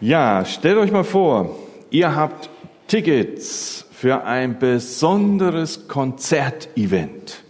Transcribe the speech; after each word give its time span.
Ja, 0.00 0.44
stellt 0.44 0.76
euch 0.76 0.92
mal 0.92 1.04
vor, 1.04 1.56
ihr 1.88 2.14
habt 2.14 2.50
Tickets 2.86 3.86
für 3.92 4.24
ein 4.24 4.58
besonderes 4.58 5.88
Konzertevent. 5.88 7.42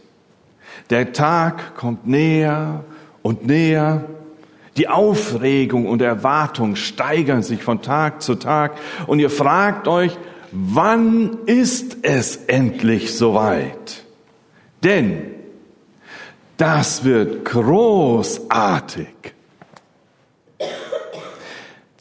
Der 0.90 1.12
Tag 1.12 1.74
kommt 1.74 2.06
näher 2.06 2.85
und 3.22 3.48
näher. 3.48 4.04
Die 4.77 4.87
Aufregung 4.87 5.87
und 5.88 6.01
Erwartung 6.03 6.77
steigern 6.77 7.43
sich 7.43 7.64
von 7.64 7.82
Tag 7.82 8.23
zu 8.23 8.37
Tag 8.37 8.77
und 9.09 9.19
ihr 9.19 9.31
fragt 9.31 9.89
euch, 9.89 10.17
wann 10.53 11.39
ist 11.47 11.97
es 12.03 12.37
endlich 12.47 13.17
soweit? 13.17 14.05
Denn 14.85 15.35
das 16.59 17.03
wird 17.03 17.45
großartig. 17.45 19.36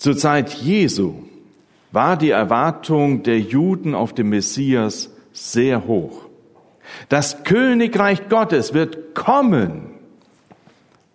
Zur 0.05 0.15
Zeit 0.15 0.53
Jesu 0.53 1.15
war 1.91 2.16
die 2.16 2.30
Erwartung 2.30 3.23
der 3.23 3.39
Juden 3.39 3.95
auf 3.95 4.13
den 4.13 4.30
Messias 4.30 5.09
sehr 5.34 5.88
hoch. 5.88 6.27
Das 7.09 7.43
Königreich 7.43 8.30
Gottes 8.30 8.75
wird 8.75 9.16
kommen. 9.16 9.95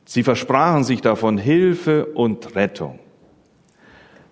Sie 0.06 0.24
versprachen 0.24 0.82
sich 0.82 1.02
davon 1.02 1.38
Hilfe 1.38 2.06
und 2.06 2.56
Rettung. 2.56 2.98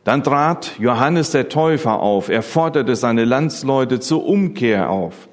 Dann 0.02 0.24
trat 0.24 0.76
Johannes 0.80 1.30
der 1.30 1.48
Täufer 1.48 2.00
auf. 2.00 2.28
Er 2.28 2.42
forderte 2.42 2.96
seine 2.96 3.24
Landsleute 3.24 4.00
zur 4.00 4.26
Umkehr 4.26 4.90
auf, 4.90 5.28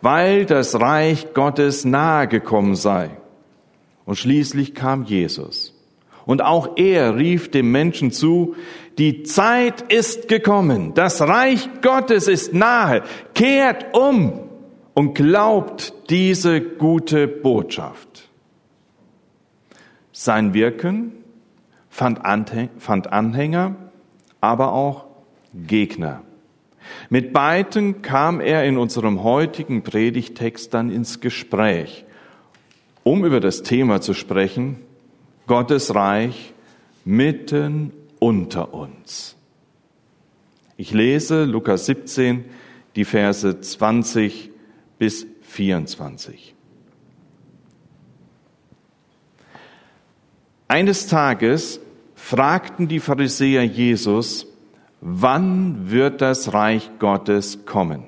weil 0.00 0.46
das 0.46 0.80
Reich 0.80 1.34
Gottes 1.34 1.84
nahe 1.84 2.28
gekommen 2.28 2.76
sei. 2.76 3.10
Und 4.06 4.16
schließlich 4.16 4.74
kam 4.74 5.04
Jesus. 5.04 5.69
Und 6.30 6.42
auch 6.42 6.76
er 6.76 7.16
rief 7.16 7.50
dem 7.50 7.72
Menschen 7.72 8.12
zu, 8.12 8.54
die 8.98 9.24
Zeit 9.24 9.90
ist 9.92 10.28
gekommen, 10.28 10.94
das 10.94 11.20
Reich 11.20 11.68
Gottes 11.82 12.28
ist 12.28 12.54
nahe, 12.54 13.02
kehrt 13.34 13.96
um 13.96 14.38
und 14.94 15.14
glaubt 15.14 15.92
diese 16.08 16.60
gute 16.60 17.26
Botschaft. 17.26 18.28
Sein 20.12 20.54
Wirken 20.54 21.14
fand 21.88 22.24
Anhänger, 22.24 23.74
aber 24.40 24.72
auch 24.72 25.06
Gegner. 25.52 26.22
Mit 27.08 27.32
beiden 27.32 28.02
kam 28.02 28.40
er 28.40 28.62
in 28.62 28.78
unserem 28.78 29.24
heutigen 29.24 29.82
Predigtext 29.82 30.72
dann 30.74 30.92
ins 30.92 31.18
Gespräch, 31.18 32.04
um 33.02 33.24
über 33.24 33.40
das 33.40 33.64
Thema 33.64 34.00
zu 34.00 34.14
sprechen, 34.14 34.76
Gottes 35.46 35.94
Reich 35.94 36.54
mitten 37.04 37.92
unter 38.18 38.74
uns. 38.74 39.36
Ich 40.76 40.92
lese 40.92 41.44
Lukas 41.44 41.86
17, 41.86 42.44
die 42.96 43.04
Verse 43.04 43.60
20 43.60 44.50
bis 44.98 45.26
24. 45.42 46.54
Eines 50.68 51.08
Tages 51.08 51.80
fragten 52.14 52.86
die 52.86 53.00
Pharisäer 53.00 53.64
Jesus, 53.64 54.46
wann 55.00 55.90
wird 55.90 56.20
das 56.20 56.52
Reich 56.52 56.90
Gottes 56.98 57.64
kommen? 57.66 58.04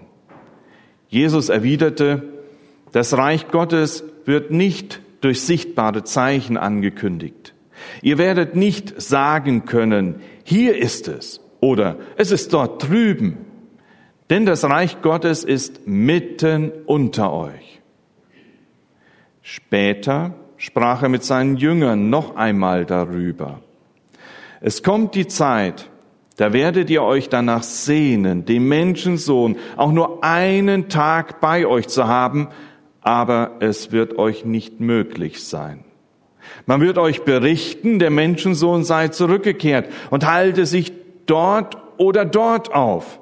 Jesus 1.08 1.48
erwiderte, 1.48 2.22
das 2.92 3.16
Reich 3.16 3.48
Gottes 3.48 4.04
wird 4.24 4.50
nicht 4.50 5.00
durch 5.22 5.40
sichtbare 5.40 6.04
Zeichen 6.04 6.58
angekündigt. 6.58 7.54
Ihr 8.02 8.18
werdet 8.18 8.54
nicht 8.54 9.00
sagen 9.00 9.64
können, 9.64 10.16
hier 10.44 10.76
ist 10.76 11.08
es 11.08 11.40
oder 11.60 11.96
es 12.16 12.30
ist 12.30 12.52
dort 12.52 12.86
drüben, 12.88 13.38
denn 14.30 14.46
das 14.46 14.64
Reich 14.64 15.00
Gottes 15.00 15.44
ist 15.44 15.86
mitten 15.86 16.70
unter 16.86 17.32
euch. 17.32 17.80
Später 19.40 20.34
sprach 20.56 21.02
er 21.02 21.08
mit 21.08 21.24
seinen 21.24 21.56
Jüngern 21.56 22.10
noch 22.10 22.36
einmal 22.36 22.84
darüber. 22.84 23.60
Es 24.60 24.82
kommt 24.82 25.16
die 25.16 25.26
Zeit, 25.26 25.90
da 26.36 26.52
werdet 26.52 26.88
ihr 26.88 27.02
euch 27.02 27.28
danach 27.28 27.62
sehnen, 27.62 28.44
dem 28.44 28.68
Menschensohn 28.68 29.56
auch 29.76 29.92
nur 29.92 30.22
einen 30.24 30.88
Tag 30.88 31.40
bei 31.40 31.66
euch 31.66 31.88
zu 31.88 32.06
haben, 32.06 32.48
aber 33.02 33.56
es 33.60 33.92
wird 33.92 34.18
euch 34.18 34.44
nicht 34.44 34.80
möglich 34.80 35.44
sein. 35.44 35.84
Man 36.66 36.80
wird 36.80 36.98
euch 36.98 37.22
berichten, 37.22 37.98
der 37.98 38.10
Menschensohn 38.10 38.84
sei 38.84 39.08
zurückgekehrt 39.08 39.88
und 40.10 40.26
halte 40.26 40.66
sich 40.66 40.92
dort 41.26 41.76
oder 41.98 42.24
dort 42.24 42.74
auf. 42.74 43.20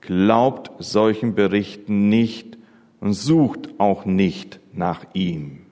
Glaubt 0.00 0.70
solchen 0.78 1.34
Berichten 1.34 2.08
nicht 2.08 2.58
und 3.00 3.12
sucht 3.12 3.68
auch 3.78 4.04
nicht 4.04 4.60
nach 4.72 5.04
ihm. 5.14 5.62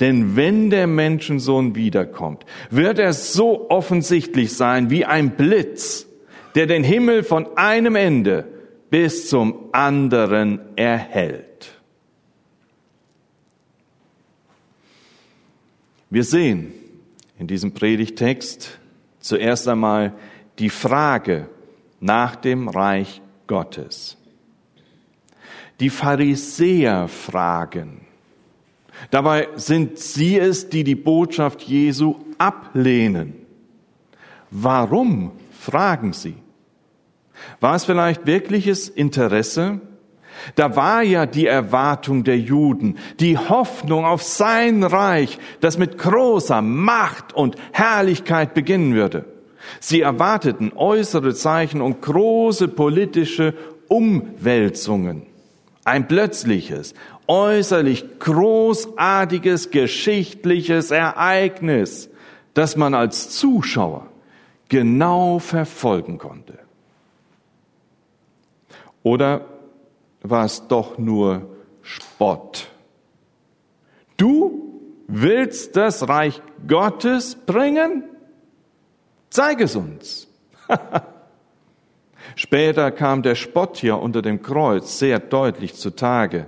Denn 0.00 0.36
wenn 0.36 0.70
der 0.70 0.86
Menschensohn 0.86 1.74
wiederkommt, 1.74 2.44
wird 2.70 2.98
er 2.98 3.12
so 3.12 3.70
offensichtlich 3.70 4.54
sein 4.54 4.90
wie 4.90 5.04
ein 5.04 5.30
Blitz, 5.30 6.06
der 6.54 6.66
den 6.66 6.84
Himmel 6.84 7.22
von 7.22 7.56
einem 7.56 7.96
Ende 7.96 8.46
bis 8.90 9.28
zum 9.28 9.70
anderen 9.72 10.60
erhält. 10.76 11.53
Wir 16.14 16.22
sehen 16.22 16.72
in 17.40 17.48
diesem 17.48 17.74
Predigtext 17.74 18.78
zuerst 19.18 19.66
einmal 19.66 20.12
die 20.60 20.70
Frage 20.70 21.48
nach 21.98 22.36
dem 22.36 22.68
Reich 22.68 23.20
Gottes. 23.48 24.16
Die 25.80 25.90
Pharisäer 25.90 27.08
fragen. 27.08 28.02
Dabei 29.10 29.48
sind 29.56 29.98
sie 29.98 30.38
es, 30.38 30.68
die 30.68 30.84
die 30.84 30.94
Botschaft 30.94 31.62
Jesu 31.62 32.20
ablehnen. 32.38 33.34
Warum 34.52 35.32
fragen 35.50 36.12
sie? 36.12 36.36
War 37.58 37.74
es 37.74 37.86
vielleicht 37.86 38.24
wirkliches 38.24 38.88
Interesse? 38.88 39.80
Da 40.54 40.76
war 40.76 41.02
ja 41.02 41.26
die 41.26 41.46
Erwartung 41.46 42.24
der 42.24 42.38
Juden, 42.38 42.98
die 43.20 43.38
Hoffnung 43.38 44.04
auf 44.04 44.22
sein 44.22 44.82
Reich, 44.82 45.38
das 45.60 45.78
mit 45.78 45.98
großer 45.98 46.62
Macht 46.62 47.32
und 47.32 47.56
Herrlichkeit 47.72 48.54
beginnen 48.54 48.94
würde. 48.94 49.24
Sie 49.80 50.00
erwarteten 50.00 50.72
äußere 50.74 51.34
Zeichen 51.34 51.80
und 51.80 52.02
große 52.02 52.68
politische 52.68 53.54
Umwälzungen. 53.88 55.22
Ein 55.84 56.08
plötzliches, 56.08 56.94
äußerlich 57.26 58.18
großartiges 58.18 59.70
geschichtliches 59.70 60.90
Ereignis, 60.90 62.10
das 62.54 62.76
man 62.76 62.94
als 62.94 63.30
Zuschauer 63.30 64.06
genau 64.68 65.38
verfolgen 65.38 66.18
konnte. 66.18 66.58
Oder 69.02 69.42
war 70.24 70.46
es 70.46 70.66
doch 70.66 70.98
nur 70.98 71.48
Spott. 71.82 72.68
Du 74.16 74.80
willst 75.06 75.76
das 75.76 76.08
Reich 76.08 76.40
Gottes 76.66 77.36
bringen? 77.36 78.04
Zeig 79.30 79.60
es 79.60 79.76
uns. 79.76 80.26
Später 82.36 82.90
kam 82.90 83.22
der 83.22 83.34
Spott 83.34 83.76
hier 83.76 83.98
unter 83.98 84.22
dem 84.22 84.42
Kreuz 84.42 84.98
sehr 84.98 85.20
deutlich 85.20 85.74
zutage, 85.74 86.46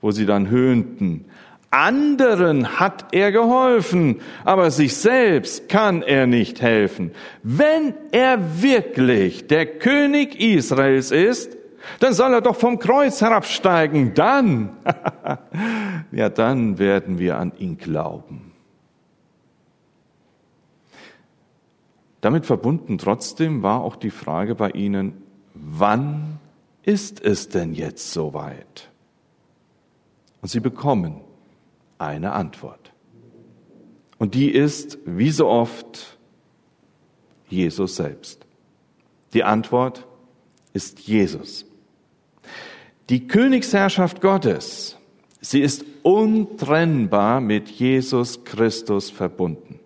wo 0.00 0.10
sie 0.10 0.24
dann 0.24 0.48
höhnten, 0.48 1.26
anderen 1.70 2.80
hat 2.80 3.08
er 3.12 3.30
geholfen, 3.30 4.22
aber 4.44 4.70
sich 4.70 4.96
selbst 4.96 5.68
kann 5.68 6.02
er 6.02 6.26
nicht 6.26 6.62
helfen. 6.62 7.10
Wenn 7.42 7.92
er 8.10 8.62
wirklich 8.62 9.48
der 9.48 9.66
König 9.66 10.40
Israels 10.40 11.10
ist, 11.10 11.57
dann 12.00 12.12
soll 12.12 12.32
er 12.32 12.40
doch 12.40 12.56
vom 12.56 12.78
Kreuz 12.78 13.20
herabsteigen. 13.20 14.14
Dann, 14.14 14.76
ja, 16.12 16.28
dann 16.28 16.78
werden 16.78 17.18
wir 17.18 17.38
an 17.38 17.52
ihn 17.58 17.78
glauben. 17.78 18.52
Damit 22.20 22.46
verbunden 22.46 22.98
trotzdem 22.98 23.62
war 23.62 23.82
auch 23.82 23.96
die 23.96 24.10
Frage 24.10 24.54
bei 24.54 24.70
ihnen, 24.70 25.22
wann 25.54 26.38
ist 26.82 27.20
es 27.20 27.48
denn 27.48 27.74
jetzt 27.74 28.12
soweit? 28.12 28.90
Und 30.40 30.48
sie 30.48 30.60
bekommen 30.60 31.20
eine 31.98 32.32
Antwort. 32.32 32.92
Und 34.18 34.34
die 34.34 34.50
ist, 34.50 34.98
wie 35.04 35.30
so 35.30 35.48
oft, 35.48 36.18
Jesus 37.48 37.96
selbst. 37.96 38.46
Die 39.32 39.44
Antwort 39.44 40.06
ist 40.72 41.00
Jesus. 41.00 41.67
Die 43.08 43.26
Königsherrschaft 43.26 44.20
Gottes, 44.20 44.98
sie 45.40 45.62
ist 45.62 45.84
untrennbar 46.02 47.40
mit 47.40 47.68
Jesus 47.68 48.44
Christus 48.44 49.10
verbunden. 49.10 49.80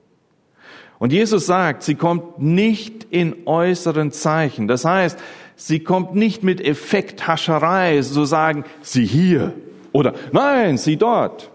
Und 0.99 1.13
Jesus 1.13 1.47
sagt, 1.47 1.83
sie 1.83 1.95
kommt 1.95 2.41
nicht 2.41 3.05
in 3.11 3.47
äußeren 3.47 4.13
Zeichen. 4.13 4.69
Das 4.69 4.85
heißt, 4.85 5.19
sie 5.57 5.81
kommt 5.81 6.15
nicht 6.15 6.43
mit 6.43 6.61
Effekthascherei, 6.61 8.03
so 8.03 8.25
sagen, 8.25 8.65
sie 8.83 9.05
hier 9.05 9.53
oder 9.93 10.15
nein, 10.33 10.79
sie 10.79 10.97
dort. 10.97 11.51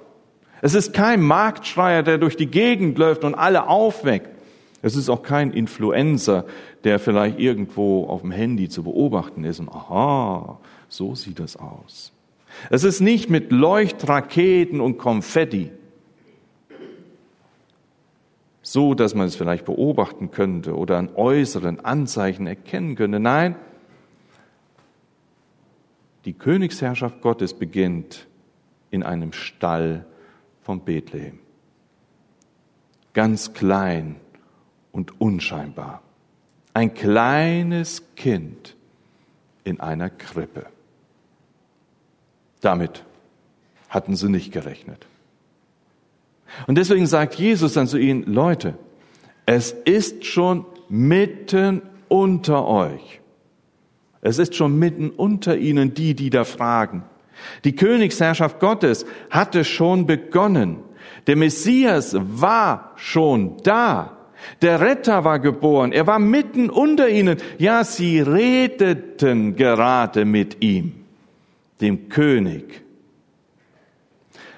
Es 0.61 0.73
ist 0.73 0.93
kein 0.93 1.21
Marktschreier, 1.21 2.03
der 2.03 2.17
durch 2.17 2.35
die 2.35 2.47
Gegend 2.47 2.97
läuft 2.97 3.23
und 3.23 3.35
alle 3.35 3.67
aufweckt. 3.67 4.36
Es 4.81 4.95
ist 4.95 5.09
auch 5.09 5.23
kein 5.23 5.51
Influencer, 5.51 6.45
der 6.83 6.99
vielleicht 6.99 7.39
irgendwo 7.39 8.05
auf 8.05 8.21
dem 8.21 8.31
Handy 8.31 8.69
zu 8.69 8.83
beobachten 8.83 9.43
ist 9.43 9.59
und 9.59 9.69
aha, 9.69 10.59
so 10.87 11.15
sieht 11.15 11.39
das 11.39 11.57
aus. 11.57 12.13
Es 12.69 12.83
ist 12.83 13.01
nicht 13.01 13.29
mit 13.29 13.51
Leuchtraketen 13.51 14.79
und 14.79 14.97
Konfetti, 14.97 15.71
so 18.61 18.93
dass 18.93 19.15
man 19.15 19.27
es 19.27 19.35
vielleicht 19.35 19.65
beobachten 19.65 20.31
könnte 20.31 20.75
oder 20.75 20.97
an 20.97 21.09
äußeren 21.15 21.79
Anzeichen 21.79 22.47
erkennen 22.47 22.95
könnte. 22.95 23.19
Nein, 23.19 23.55
die 26.25 26.33
Königsherrschaft 26.33 27.21
Gottes 27.21 27.53
beginnt 27.53 28.27
in 28.91 29.03
einem 29.03 29.33
Stall 29.33 30.05
von 30.61 30.81
Bethlehem. 30.81 31.39
Ganz 33.13 33.53
klein 33.53 34.17
und 34.97 35.21
unscheinbar. 35.21 36.01
Ein 36.73 36.95
kleines 36.95 38.03
Kind 38.15 38.75
in 39.63 39.79
einer 39.79 40.09
Krippe. 40.09 40.65
Damit 42.61 43.05
hatten 43.89 44.15
sie 44.15 44.27
nicht 44.27 44.51
gerechnet. 44.51 45.05
Und 46.65 46.79
deswegen 46.79 47.05
sagt 47.05 47.35
Jesus 47.35 47.73
dann 47.73 47.87
zu 47.87 47.99
ihnen, 47.99 48.23
Leute, 48.23 48.73
es 49.45 49.71
ist 49.71 50.25
schon 50.25 50.65
mitten 50.89 51.83
unter 52.07 52.65
euch. 52.65 53.21
Es 54.21 54.39
ist 54.39 54.55
schon 54.55 54.79
mitten 54.79 55.11
unter 55.11 55.57
ihnen 55.57 55.93
die, 55.93 56.15
die 56.15 56.31
da 56.31 56.43
fragen. 56.43 57.03
Die 57.65 57.75
Königsherrschaft 57.75 58.59
Gottes 58.59 59.05
hatte 59.29 59.63
schon 59.63 60.07
begonnen. 60.07 60.79
Der 61.27 61.35
Messias 61.35 62.15
war 62.17 62.93
schon 62.95 63.57
da. 63.61 64.16
Der 64.61 64.81
Retter 64.81 65.23
war 65.23 65.39
geboren. 65.39 65.91
Er 65.91 66.07
war 66.07 66.19
mitten 66.19 66.69
unter 66.69 67.09
ihnen. 67.09 67.37
Ja, 67.57 67.83
sie 67.83 68.19
redeten 68.19 69.55
gerade 69.55 70.25
mit 70.25 70.63
ihm, 70.63 70.93
dem 71.81 72.09
König. 72.09 72.81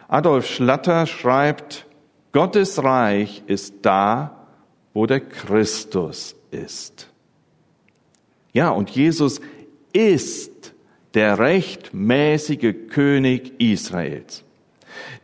Adolf 0.07 0.47
Schlatter 0.47 1.05
schreibt, 1.05 1.85
Gottes 2.31 2.83
Reich 2.83 3.43
ist 3.47 3.75
da, 3.83 4.45
wo 4.93 5.05
der 5.05 5.19
Christus 5.19 6.35
ist. 6.51 7.09
Ja, 8.53 8.69
und 8.69 8.89
Jesus 8.89 9.39
ist 9.93 10.73
der 11.13 11.39
rechtmäßige 11.39 12.73
König 12.89 13.59
Israels. 13.59 14.43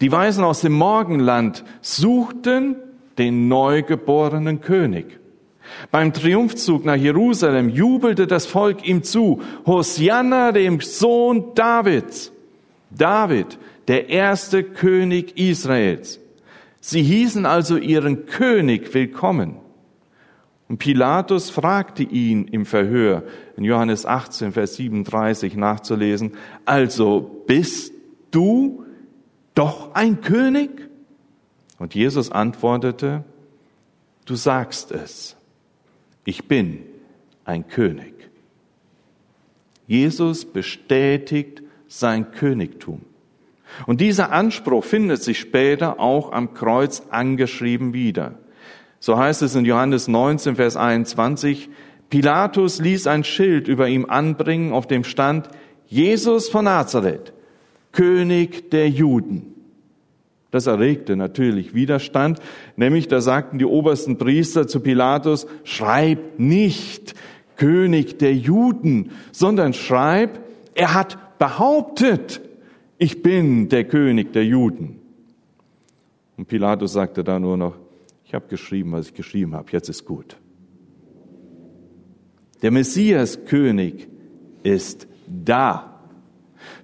Die 0.01 0.11
Weisen 0.11 0.43
aus 0.43 0.61
dem 0.61 0.73
Morgenland 0.73 1.63
suchten 1.81 2.75
den 3.17 3.47
neugeborenen 3.47 4.61
König. 4.61 5.19
Beim 5.91 6.13
Triumphzug 6.13 6.85
nach 6.85 6.95
Jerusalem 6.95 7.69
jubelte 7.69 8.27
das 8.27 8.45
Volk 8.45 8.87
ihm 8.87 9.03
zu, 9.03 9.41
Hosianna 9.65 10.51
dem 10.51 10.79
Sohn 10.79 11.53
Davids. 11.55 12.31
David, 12.91 13.57
der 13.87 14.09
erste 14.09 14.63
König 14.63 15.37
Israels. 15.37 16.19
Sie 16.79 17.01
hießen 17.01 17.45
also 17.45 17.77
ihren 17.77 18.25
König 18.25 18.93
willkommen. 18.93 19.57
Und 20.67 20.77
Pilatus 20.77 21.49
fragte 21.49 22.03
ihn 22.03 22.47
im 22.47 22.65
Verhör, 22.65 23.23
in 23.55 23.63
Johannes 23.63 24.05
18, 24.05 24.51
Vers 24.51 24.75
37 24.75 25.55
nachzulesen, 25.55 26.33
also 26.65 27.43
bist 27.45 27.93
du 28.31 28.83
doch 29.53 29.93
ein 29.93 30.21
König? 30.21 30.89
Und 31.77 31.95
Jesus 31.95 32.31
antwortete, 32.31 33.23
du 34.25 34.35
sagst 34.35 34.91
es, 34.91 35.35
ich 36.23 36.47
bin 36.47 36.83
ein 37.43 37.67
König. 37.67 38.13
Jesus 39.87 40.45
bestätigt 40.45 41.61
sein 41.87 42.31
Königtum. 42.31 43.01
Und 43.85 44.01
dieser 44.01 44.31
Anspruch 44.31 44.83
findet 44.83 45.21
sich 45.21 45.39
später 45.39 45.99
auch 45.99 46.31
am 46.31 46.53
Kreuz 46.53 47.03
angeschrieben 47.09 47.93
wieder. 47.93 48.35
So 48.99 49.17
heißt 49.17 49.41
es 49.41 49.55
in 49.55 49.65
Johannes 49.65 50.07
19, 50.07 50.55
Vers 50.55 50.77
21, 50.77 51.69
Pilatus 52.09 52.79
ließ 52.79 53.07
ein 53.07 53.23
Schild 53.23 53.67
über 53.67 53.87
ihm 53.87 54.05
anbringen, 54.05 54.73
auf 54.73 54.87
dem 54.87 55.03
stand, 55.03 55.49
Jesus 55.87 56.49
von 56.49 56.65
Nazareth, 56.65 57.33
König 57.91 58.71
der 58.71 58.89
Juden. 58.89 59.54
Das 60.55 60.67
erregte 60.67 61.17
natürlich 61.17 61.73
Widerstand, 61.73 62.39
nämlich 62.77 63.09
da 63.09 63.19
sagten 63.19 63.59
die 63.59 63.65
obersten 63.65 64.17
Priester 64.17 64.69
zu 64.69 64.79
Pilatus, 64.79 65.47
schreib 65.65 66.39
nicht 66.39 67.13
König 67.57 68.19
der 68.19 68.33
Juden, 68.33 69.11
sondern 69.33 69.73
schreib, 69.73 70.39
er 70.73 70.93
hat 70.93 71.37
behauptet, 71.39 72.39
ich 72.97 73.21
bin 73.21 73.67
der 73.67 73.83
König 73.83 74.31
der 74.31 74.45
Juden. 74.45 75.01
Und 76.37 76.47
Pilatus 76.47 76.93
sagte 76.93 77.25
da 77.25 77.37
nur 77.37 77.57
noch, 77.57 77.75
ich 78.23 78.33
habe 78.33 78.47
geschrieben, 78.47 78.93
was 78.93 79.07
ich 79.07 79.13
geschrieben 79.13 79.55
habe, 79.55 79.69
jetzt 79.73 79.89
ist 79.89 80.05
gut. 80.05 80.37
Der 82.61 82.71
Messias 82.71 83.43
König 83.43 84.07
ist 84.63 85.05
da. 85.27 85.94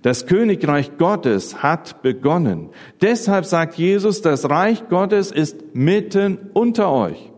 Das 0.02 0.26
Königreich 0.26 0.98
Gottes 0.98 1.62
hat 1.62 2.02
begonnen. 2.02 2.70
Deshalb 3.02 3.46
sagt 3.46 3.76
Jesus, 3.76 4.22
das 4.22 4.50
Reich 4.50 4.88
Gottes 4.90 5.32
ist 5.32 5.76
mitten 5.76 6.50
unter 6.54 6.92
euch. 6.92 7.32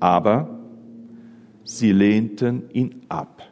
Aber 0.00 0.60
sie 1.64 1.92
lehnten 1.92 2.70
ihn 2.72 3.02
ab. 3.08 3.42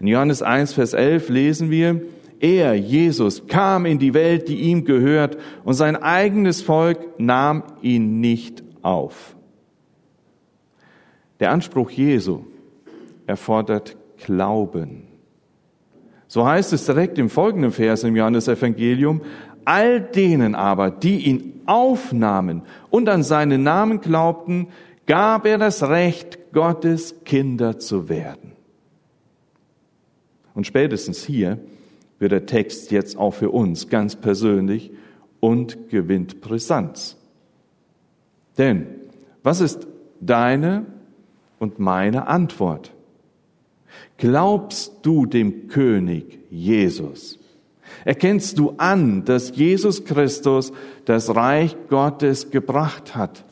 In 0.00 0.06
Johannes 0.06 0.42
1, 0.42 0.74
Vers 0.74 0.94
11 0.94 1.28
lesen 1.28 1.70
wir, 1.70 2.02
er, 2.40 2.74
Jesus, 2.74 3.48
kam 3.48 3.84
in 3.84 3.98
die 3.98 4.14
Welt, 4.14 4.48
die 4.48 4.60
ihm 4.60 4.84
gehört, 4.84 5.38
und 5.64 5.74
sein 5.74 5.96
eigenes 5.96 6.62
Volk 6.62 7.18
nahm 7.18 7.64
ihn 7.82 8.20
nicht 8.20 8.62
auf. 8.82 9.34
Der 11.40 11.50
Anspruch 11.50 11.90
Jesu 11.90 12.44
erfordert 13.26 13.96
Glauben. 14.18 15.07
So 16.28 16.46
heißt 16.46 16.74
es 16.74 16.84
direkt 16.84 17.18
im 17.18 17.30
folgenden 17.30 17.72
Vers 17.72 18.04
im 18.04 18.14
Johannesevangelium, 18.14 19.22
all 19.64 20.00
denen 20.00 20.54
aber, 20.54 20.90
die 20.90 21.26
ihn 21.26 21.60
aufnahmen 21.66 22.62
und 22.90 23.08
an 23.08 23.22
seinen 23.22 23.62
Namen 23.62 24.00
glaubten, 24.00 24.68
gab 25.06 25.46
er 25.46 25.58
das 25.58 25.82
Recht, 25.82 26.52
Gottes 26.52 27.24
Kinder 27.24 27.78
zu 27.78 28.08
werden. 28.08 28.52
Und 30.54 30.66
spätestens 30.66 31.24
hier 31.24 31.58
wird 32.18 32.32
der 32.32 32.46
Text 32.46 32.90
jetzt 32.90 33.16
auch 33.16 33.32
für 33.32 33.50
uns 33.50 33.88
ganz 33.88 34.16
persönlich 34.16 34.90
und 35.40 35.88
gewinnt 35.88 36.40
Brisanz. 36.40 37.16
Denn 38.58 38.86
was 39.42 39.60
ist 39.60 39.86
deine 40.20 40.84
und 41.58 41.78
meine 41.78 42.26
Antwort? 42.26 42.92
Glaubst 44.16 44.94
du 45.02 45.26
dem 45.26 45.68
König 45.68 46.38
Jesus? 46.50 47.38
Erkennst 48.04 48.58
du 48.58 48.74
an, 48.78 49.24
dass 49.24 49.56
Jesus 49.56 50.04
Christus 50.04 50.72
das 51.04 51.34
Reich 51.34 51.76
Gottes 51.88 52.50
gebracht 52.50 53.14
hat? 53.14 53.44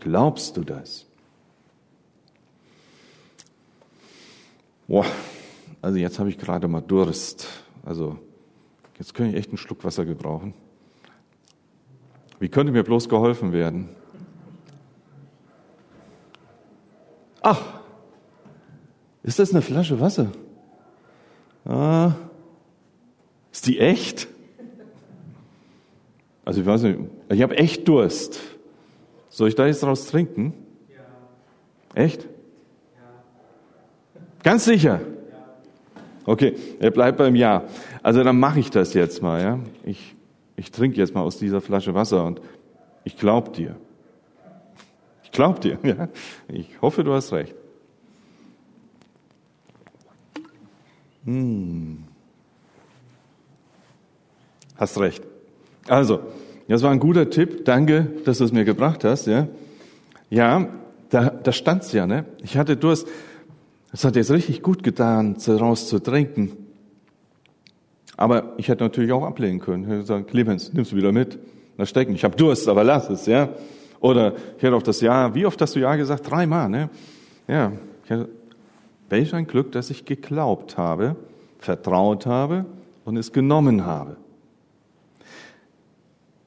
Glaubst 0.00 0.56
du 0.56 0.62
das? 0.62 1.06
Boah, 4.86 5.04
also 5.82 5.98
jetzt 5.98 6.18
habe 6.18 6.30
ich 6.30 6.38
gerade 6.38 6.66
mal 6.66 6.80
Durst. 6.80 7.46
Also 7.84 8.18
jetzt 8.98 9.14
könnte 9.14 9.32
ich 9.32 9.38
echt 9.38 9.50
einen 9.50 9.58
Schluck 9.58 9.84
Wasser 9.84 10.04
gebrauchen. 10.04 10.54
Wie 12.40 12.48
könnte 12.48 12.72
mir 12.72 12.84
bloß 12.84 13.08
geholfen 13.08 13.52
werden? 13.52 13.88
Ach, 17.42 17.77
ist 19.28 19.38
das 19.38 19.50
eine 19.50 19.60
Flasche 19.60 20.00
Wasser? 20.00 20.28
Ah, 21.66 22.14
ist 23.52 23.66
die 23.66 23.78
echt? 23.78 24.26
Also 26.46 26.62
ich 26.62 26.66
weiß 26.66 26.82
nicht, 26.84 26.98
ich 27.28 27.42
habe 27.42 27.58
echt 27.58 27.86
Durst. 27.86 28.40
Soll 29.28 29.48
ich 29.48 29.54
da 29.54 29.66
jetzt 29.66 29.82
draus 29.82 30.06
trinken? 30.06 30.54
Ja. 30.88 32.02
Echt? 32.02 32.22
Ja. 32.22 32.28
Ganz 34.42 34.64
sicher? 34.64 35.00
Okay, 36.24 36.54
er 36.80 36.90
bleibt 36.90 37.18
beim 37.18 37.34
Ja. 37.34 37.64
Also 38.02 38.24
dann 38.24 38.40
mache 38.40 38.60
ich 38.60 38.70
das 38.70 38.94
jetzt 38.94 39.20
mal. 39.20 39.42
Ja? 39.42 39.58
Ich, 39.84 40.16
ich 40.56 40.70
trinke 40.70 40.96
jetzt 40.96 41.14
mal 41.14 41.20
aus 41.20 41.36
dieser 41.36 41.60
Flasche 41.60 41.94
Wasser 41.94 42.24
und 42.24 42.40
ich 43.04 43.18
glaube 43.18 43.50
dir. 43.50 43.76
glaub 45.32 45.60
dir. 45.60 45.78
Ja? 45.82 46.08
Ich 46.48 46.80
hoffe, 46.80 47.04
du 47.04 47.12
hast 47.12 47.30
recht. 47.32 47.54
Hm. 51.28 52.04
Hast 54.76 54.98
recht. 54.98 55.22
Also, 55.86 56.20
das 56.68 56.82
war 56.82 56.90
ein 56.90 57.00
guter 57.00 57.28
Tipp. 57.28 57.66
Danke, 57.66 58.10
dass 58.24 58.38
du 58.38 58.44
es 58.44 58.52
mir 58.52 58.64
gebracht 58.64 59.04
hast. 59.04 59.26
Ja, 59.26 59.46
ja 60.30 60.68
da, 61.10 61.28
da 61.28 61.52
stand's 61.52 61.92
ja. 61.92 62.06
Ne? 62.06 62.24
Ich 62.42 62.56
hatte 62.56 62.78
Durst. 62.78 63.06
Es 63.92 64.04
hat 64.04 64.16
jetzt 64.16 64.30
richtig 64.30 64.62
gut 64.62 64.82
getan, 64.82 65.36
daraus 65.44 65.88
zu 65.88 65.98
trinken. 65.98 66.52
Aber 68.16 68.54
ich 68.56 68.68
hätte 68.68 68.84
natürlich 68.84 69.12
auch 69.12 69.24
ablehnen 69.24 69.60
können. 69.60 69.82
Ich 69.82 69.88
hätte 69.90 70.00
gesagt, 70.00 70.28
Clemens, 70.28 70.72
nimmst 70.72 70.92
du 70.92 70.96
wieder 70.96 71.12
mit. 71.12 71.38
Da 71.76 71.84
stecken. 71.84 72.14
Ich 72.14 72.24
habe 72.24 72.36
Durst, 72.36 72.68
aber 72.68 72.84
lass 72.84 73.10
es, 73.10 73.26
ja. 73.26 73.50
Oder 74.00 74.34
ich 74.56 74.62
hätte 74.62 74.76
auf 74.76 74.82
das 74.82 75.02
Ja, 75.02 75.34
wie 75.34 75.44
oft 75.44 75.60
hast 75.60 75.76
du 75.76 75.80
Ja 75.80 75.94
gesagt? 75.96 76.30
Dreimal, 76.30 76.70
ne? 76.70 76.88
Ja. 77.46 77.72
Ich 78.04 78.10
hätte, 78.10 78.30
welch 79.08 79.34
ein 79.34 79.46
Glück, 79.46 79.72
dass 79.72 79.90
ich 79.90 80.04
geglaubt 80.04 80.76
habe, 80.76 81.16
vertraut 81.58 82.26
habe 82.26 82.66
und 83.04 83.16
es 83.16 83.32
genommen 83.32 83.86
habe. 83.86 84.16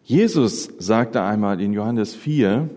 Jesus 0.04 0.70
sagte 0.78 1.22
einmal 1.22 1.62
in 1.62 1.74
Johannes 1.74 2.16
4, 2.16 2.70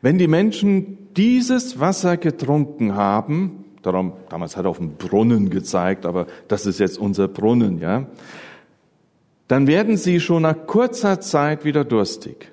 wenn 0.00 0.18
die 0.18 0.28
Menschen 0.28 0.98
dieses 1.16 1.78
Wasser 1.78 2.16
getrunken 2.16 2.94
haben, 2.94 3.64
darum, 3.82 4.14
damals 4.28 4.56
hat 4.56 4.64
er 4.64 4.70
auf 4.70 4.78
den 4.78 4.96
Brunnen 4.96 5.50
gezeigt, 5.50 6.06
aber 6.06 6.26
das 6.48 6.66
ist 6.66 6.80
jetzt 6.80 6.98
unser 6.98 7.28
Brunnen, 7.28 7.78
ja, 7.78 8.06
dann 9.48 9.66
werden 9.66 9.96
sie 9.96 10.20
schon 10.20 10.42
nach 10.42 10.66
kurzer 10.66 11.20
Zeit 11.20 11.64
wieder 11.64 11.84
durstig. 11.84 12.52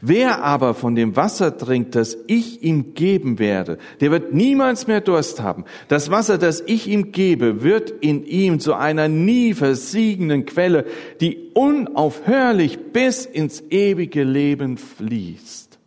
Wer 0.00 0.42
aber 0.42 0.74
von 0.74 0.94
dem 0.94 1.16
Wasser 1.16 1.56
trinkt, 1.56 1.94
das 1.94 2.16
ich 2.26 2.62
ihm 2.62 2.94
geben 2.94 3.38
werde, 3.38 3.78
der 4.00 4.10
wird 4.10 4.32
niemals 4.32 4.86
mehr 4.86 5.00
Durst 5.00 5.40
haben. 5.40 5.64
Das 5.88 6.10
Wasser, 6.10 6.38
das 6.38 6.62
ich 6.66 6.88
ihm 6.88 7.12
gebe, 7.12 7.62
wird 7.62 7.90
in 7.90 8.24
ihm 8.24 8.60
zu 8.60 8.74
einer 8.74 9.08
nie 9.08 9.54
versiegenden 9.54 10.46
Quelle, 10.46 10.86
die 11.20 11.50
unaufhörlich 11.54 12.92
bis 12.92 13.26
ins 13.26 13.62
ewige 13.70 14.24
Leben 14.24 14.76
fließt. 14.76 15.78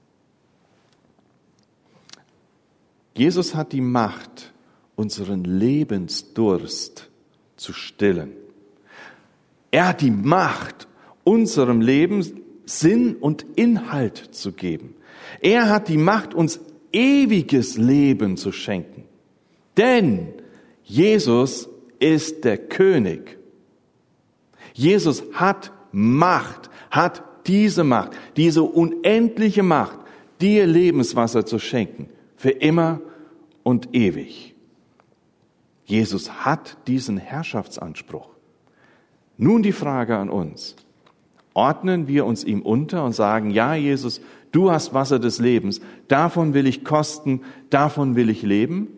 Jesus 3.16 3.56
hat 3.56 3.72
die 3.72 3.82
Macht, 3.82 4.54
unseren 4.96 5.44
Lebensdurst 5.44 7.10
zu 7.56 7.74
stillen. 7.74 8.32
Er 9.72 9.90
hat 9.90 10.02
die 10.02 10.12
Macht, 10.12 10.88
unserem 11.24 11.82
Leben 11.82 12.24
Sinn 12.68 13.16
und 13.16 13.46
Inhalt 13.56 14.18
zu 14.18 14.52
geben. 14.52 14.96
Er 15.42 15.70
hat 15.70 15.88
die 15.88 15.98
Macht, 15.98 16.34
uns 16.34 16.60
ewiges 16.92 17.78
Leben 17.78 18.38
zu 18.38 18.52
schenken. 18.52 19.06
Denn 19.78 20.34
Jesus 20.84 21.70
ist 22.00 22.44
der 22.44 22.58
König. 22.58 23.38
Jesus 24.74 25.24
hat 25.34 25.72
Macht, 25.92 26.70
hat 26.92 27.24
diese 27.48 27.84
Macht, 27.84 28.12
diese 28.36 28.64
unendliche 28.64 29.64
Macht, 29.64 30.00
dir 30.42 30.68
Lebenswasser 30.68 31.46
zu 31.46 31.60
schenken, 31.60 32.10
für 32.36 32.52
immer 32.52 33.02
und 33.64 33.96
ewig. 33.96 34.56
Jesus 35.86 36.46
hat 36.46 36.78
diesen 36.88 37.18
Herrschaftsanspruch. 37.18 38.30
Nun 39.38 39.64
die 39.64 39.72
Frage 39.72 40.18
an 40.18 40.30
uns 40.30 40.76
ordnen 41.58 42.08
wir 42.08 42.26
uns 42.26 42.44
ihm 42.44 42.62
unter 42.62 43.04
und 43.04 43.14
sagen, 43.14 43.50
ja, 43.50 43.74
Jesus, 43.74 44.22
du 44.52 44.72
hast 44.72 44.94
Wasser 44.94 45.18
des 45.18 45.40
Lebens, 45.40 45.82
davon 46.08 46.54
will 46.54 46.68
ich 46.68 46.86
kosten, 46.86 47.42
davon 47.72 48.16
will 48.16 48.30
ich 48.30 48.44
leben? 48.44 48.90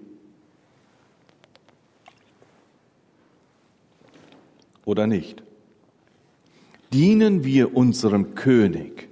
Oder 4.84 5.08
nicht? 5.08 5.42
Dienen 6.92 7.46
wir 7.46 7.78
unserem 7.78 8.36
König 8.36 9.08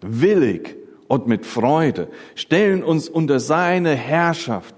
willig 0.00 0.74
und 1.06 1.28
mit 1.28 1.46
Freude, 1.46 2.08
stellen 2.34 2.82
uns 2.82 3.08
unter 3.08 3.38
seine 3.38 3.94
Herrschaft, 3.94 4.74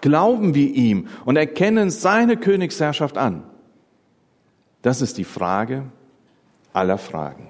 glauben 0.00 0.54
wir 0.54 0.72
ihm 0.72 1.08
und 1.26 1.36
erkennen 1.36 1.90
seine 1.90 2.38
Königsherrschaft 2.38 3.18
an? 3.18 3.42
Das 4.80 5.02
ist 5.02 5.18
die 5.18 5.24
Frage, 5.24 5.84
aller 6.72 6.98
Fragen. 6.98 7.48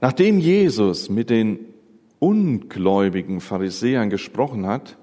Nachdem 0.00 0.38
Jesus 0.38 1.08
mit 1.08 1.30
den 1.30 1.58
ungläubigen 2.18 3.40
Pharisäern 3.40 4.10
gesprochen 4.10 4.66
hat, 4.66 4.96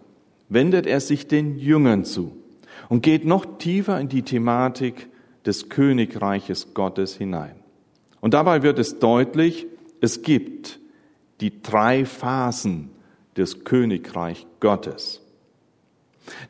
wendet 0.49 0.85
er 0.85 0.99
sich 0.99 1.27
den 1.27 1.57
Jüngern 1.57 2.05
zu 2.05 2.37
und 2.89 3.01
geht 3.01 3.25
noch 3.25 3.57
tiefer 3.57 3.99
in 3.99 4.09
die 4.09 4.21
Thematik 4.23 5.07
des 5.45 5.69
Königreiches 5.69 6.73
Gottes 6.73 7.15
hinein. 7.15 7.55
Und 8.21 8.33
dabei 8.33 8.63
wird 8.63 8.79
es 8.79 8.99
deutlich, 8.99 9.67
es 9.99 10.21
gibt 10.21 10.79
die 11.41 11.61
drei 11.61 12.05
Phasen 12.05 12.89
des 13.35 13.63
Königreich 13.63 14.45
Gottes. 14.59 15.21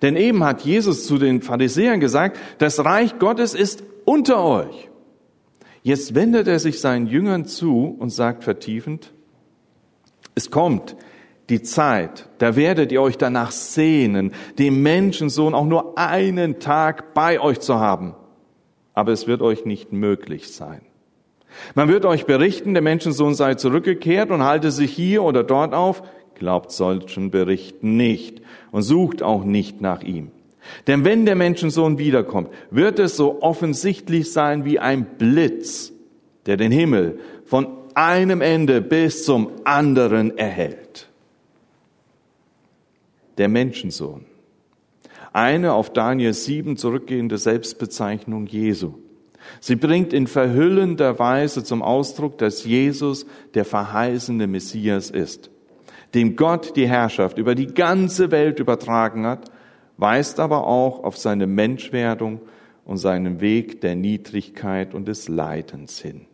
Denn 0.01 0.15
eben 0.15 0.43
hat 0.43 0.61
Jesus 0.61 1.07
zu 1.07 1.17
den 1.17 1.41
Pharisäern 1.41 1.99
gesagt, 1.99 2.37
das 2.59 2.83
Reich 2.83 3.17
Gottes 3.17 3.55
ist 3.55 3.83
unter 4.05 4.43
euch. 4.43 4.89
Jetzt 5.81 6.15
wendet 6.15 6.47
er 6.47 6.59
sich 6.59 6.79
seinen 6.79 7.07
Jüngern 7.07 7.45
zu 7.45 7.95
und 7.99 8.09
sagt 8.09 8.43
vertiefend, 8.43 9.13
es 10.35 10.49
kommt 10.49 10.95
die 11.49 11.61
Zeit, 11.61 12.29
da 12.37 12.55
werdet 12.55 12.91
ihr 12.91 13.01
euch 13.01 13.17
danach 13.17 13.51
sehnen, 13.51 14.31
dem 14.57 14.81
Menschensohn 14.81 15.53
auch 15.53 15.65
nur 15.65 15.97
einen 15.97 16.59
Tag 16.59 17.13
bei 17.13 17.39
euch 17.39 17.59
zu 17.59 17.75
haben. 17.79 18.15
Aber 18.93 19.11
es 19.11 19.27
wird 19.27 19.41
euch 19.41 19.65
nicht 19.65 19.91
möglich 19.91 20.53
sein. 20.53 20.81
Man 21.75 21.89
wird 21.89 22.05
euch 22.05 22.25
berichten, 22.25 22.73
der 22.73 22.81
Menschensohn 22.81 23.35
sei 23.35 23.55
zurückgekehrt 23.55 24.31
und 24.31 24.43
halte 24.43 24.71
sich 24.71 24.91
hier 24.91 25.23
oder 25.23 25.43
dort 25.43 25.73
auf. 25.73 26.01
Glaubt 26.35 26.71
solchen 26.71 27.29
Berichten 27.29 27.95
nicht 27.97 28.41
und 28.71 28.81
sucht 28.81 29.21
auch 29.21 29.43
nicht 29.43 29.81
nach 29.81 30.01
ihm. 30.01 30.31
Denn 30.87 31.05
wenn 31.05 31.25
der 31.25 31.35
Menschensohn 31.35 31.97
wiederkommt, 31.97 32.49
wird 32.71 32.99
es 32.99 33.17
so 33.17 33.41
offensichtlich 33.41 34.31
sein 34.31 34.65
wie 34.65 34.79
ein 34.79 35.05
Blitz, 35.17 35.91
der 36.45 36.57
den 36.57 36.71
Himmel 36.71 37.19
von 37.45 37.67
einem 37.95 38.41
Ende 38.41 38.81
bis 38.81 39.25
zum 39.25 39.51
anderen 39.63 40.37
erhält. 40.37 41.09
Der 43.37 43.47
Menschensohn. 43.47 44.25
Eine 45.31 45.73
auf 45.73 45.91
Daniel 45.91 46.33
7 46.33 46.77
zurückgehende 46.77 47.37
Selbstbezeichnung 47.37 48.45
Jesu. 48.45 48.93
Sie 49.59 49.75
bringt 49.75 50.13
in 50.13 50.27
verhüllender 50.27 51.19
Weise 51.19 51.63
zum 51.63 51.81
Ausdruck, 51.81 52.37
dass 52.37 52.63
Jesus 52.63 53.25
der 53.55 53.65
verheißene 53.65 54.47
Messias 54.47 55.09
ist, 55.09 55.49
dem 56.13 56.35
Gott 56.35 56.75
die 56.75 56.87
Herrschaft 56.87 57.37
über 57.37 57.55
die 57.55 57.67
ganze 57.67 58.31
Welt 58.31 58.59
übertragen 58.59 59.25
hat 59.25 59.51
weist 59.97 60.39
aber 60.39 60.67
auch 60.67 61.03
auf 61.03 61.17
seine 61.17 61.47
Menschwerdung 61.47 62.41
und 62.85 62.97
seinen 62.97 63.41
Weg 63.41 63.81
der 63.81 63.95
Niedrigkeit 63.95 64.93
und 64.93 65.07
des 65.07 65.27
Leidens 65.27 65.99
hin. 65.99 66.25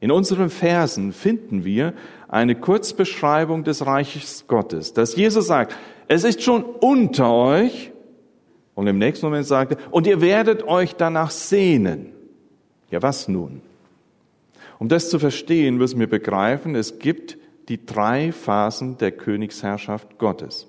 In 0.00 0.10
unseren 0.10 0.50
Versen 0.50 1.12
finden 1.12 1.64
wir 1.64 1.94
eine 2.28 2.54
Kurzbeschreibung 2.54 3.64
des 3.64 3.86
Reiches 3.86 4.46
Gottes, 4.46 4.92
dass 4.92 5.16
Jesus 5.16 5.46
sagt, 5.46 5.74
es 6.08 6.24
ist 6.24 6.42
schon 6.42 6.62
unter 6.62 7.32
euch, 7.32 7.90
und 8.74 8.86
im 8.86 8.98
nächsten 8.98 9.26
Moment 9.26 9.46
sagt 9.46 9.72
er, 9.72 9.78
und 9.92 10.06
ihr 10.06 10.20
werdet 10.20 10.64
euch 10.64 10.96
danach 10.96 11.30
sehnen. 11.30 12.12
Ja, 12.90 13.00
was 13.02 13.28
nun? 13.28 13.62
Um 14.78 14.88
das 14.88 15.08
zu 15.08 15.18
verstehen, 15.18 15.76
müssen 15.76 16.00
wir 16.00 16.08
begreifen, 16.08 16.74
es 16.74 16.98
gibt 16.98 17.38
die 17.68 17.86
drei 17.86 18.32
Phasen 18.32 18.98
der 18.98 19.12
Königsherrschaft 19.12 20.18
Gottes. 20.18 20.66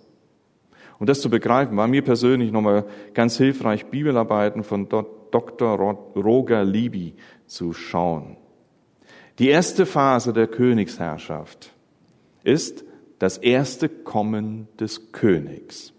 Um 1.00 1.06
das 1.06 1.22
zu 1.22 1.30
begreifen, 1.30 1.76
war 1.76 1.88
mir 1.88 2.04
persönlich 2.04 2.52
nochmal 2.52 2.86
ganz 3.14 3.38
hilfreich, 3.38 3.88
Bibelarbeiten 3.88 4.64
von 4.64 4.88
Dr. 4.88 5.78
Roger 6.16 6.64
Libby 6.64 7.16
zu 7.46 7.74
schauen. 7.74 8.38
Die 9.40 9.50
erste 9.50 9.86
Phase 9.86 10.32
der 10.32 10.48
Königsherrschaft 10.48 11.72
ist 12.44 12.86
das 13.20 13.38
erste 13.38 13.90
Kommen 13.90 14.68
des 14.80 15.12
Königs. 15.12 15.92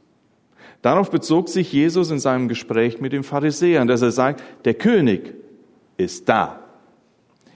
Darauf 0.80 1.10
bezog 1.10 1.48
sich 1.48 1.72
Jesus 1.72 2.10
in 2.10 2.18
seinem 2.18 2.48
Gespräch 2.48 3.00
mit 3.00 3.12
den 3.12 3.24
Pharisäern, 3.24 3.88
dass 3.88 4.02
er 4.02 4.12
sagt, 4.12 4.42
der 4.64 4.74
König 4.74 5.34
ist 5.96 6.28
da. 6.28 6.60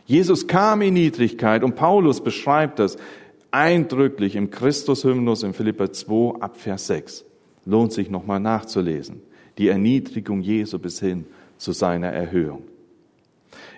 Jesus 0.05 0.47
kam 0.49 0.83
in 0.83 0.95
Niedrigkeit 0.95 1.63
und 1.63 1.77
Paulus 1.77 2.23
beschreibt 2.23 2.81
das 2.81 2.97
eindrücklich 3.53 4.37
im 4.37 4.51
Christushymnus 4.51 5.45
in 5.45 5.55
Philippa 5.55 5.93
2 5.93 6.41
ab 6.41 6.57
Vers 6.57 6.89
6. 6.89 7.25
Lohnt 7.65 7.93
sich 7.93 8.11
nochmal 8.11 8.41
nachzulesen. 8.41 9.23
Die 9.59 9.69
Erniedrigung 9.69 10.41
Jesu 10.41 10.79
bis 10.79 11.01
hin 11.01 11.27
zu 11.59 11.73
seiner 11.73 12.09
Erhöhung. 12.09 12.63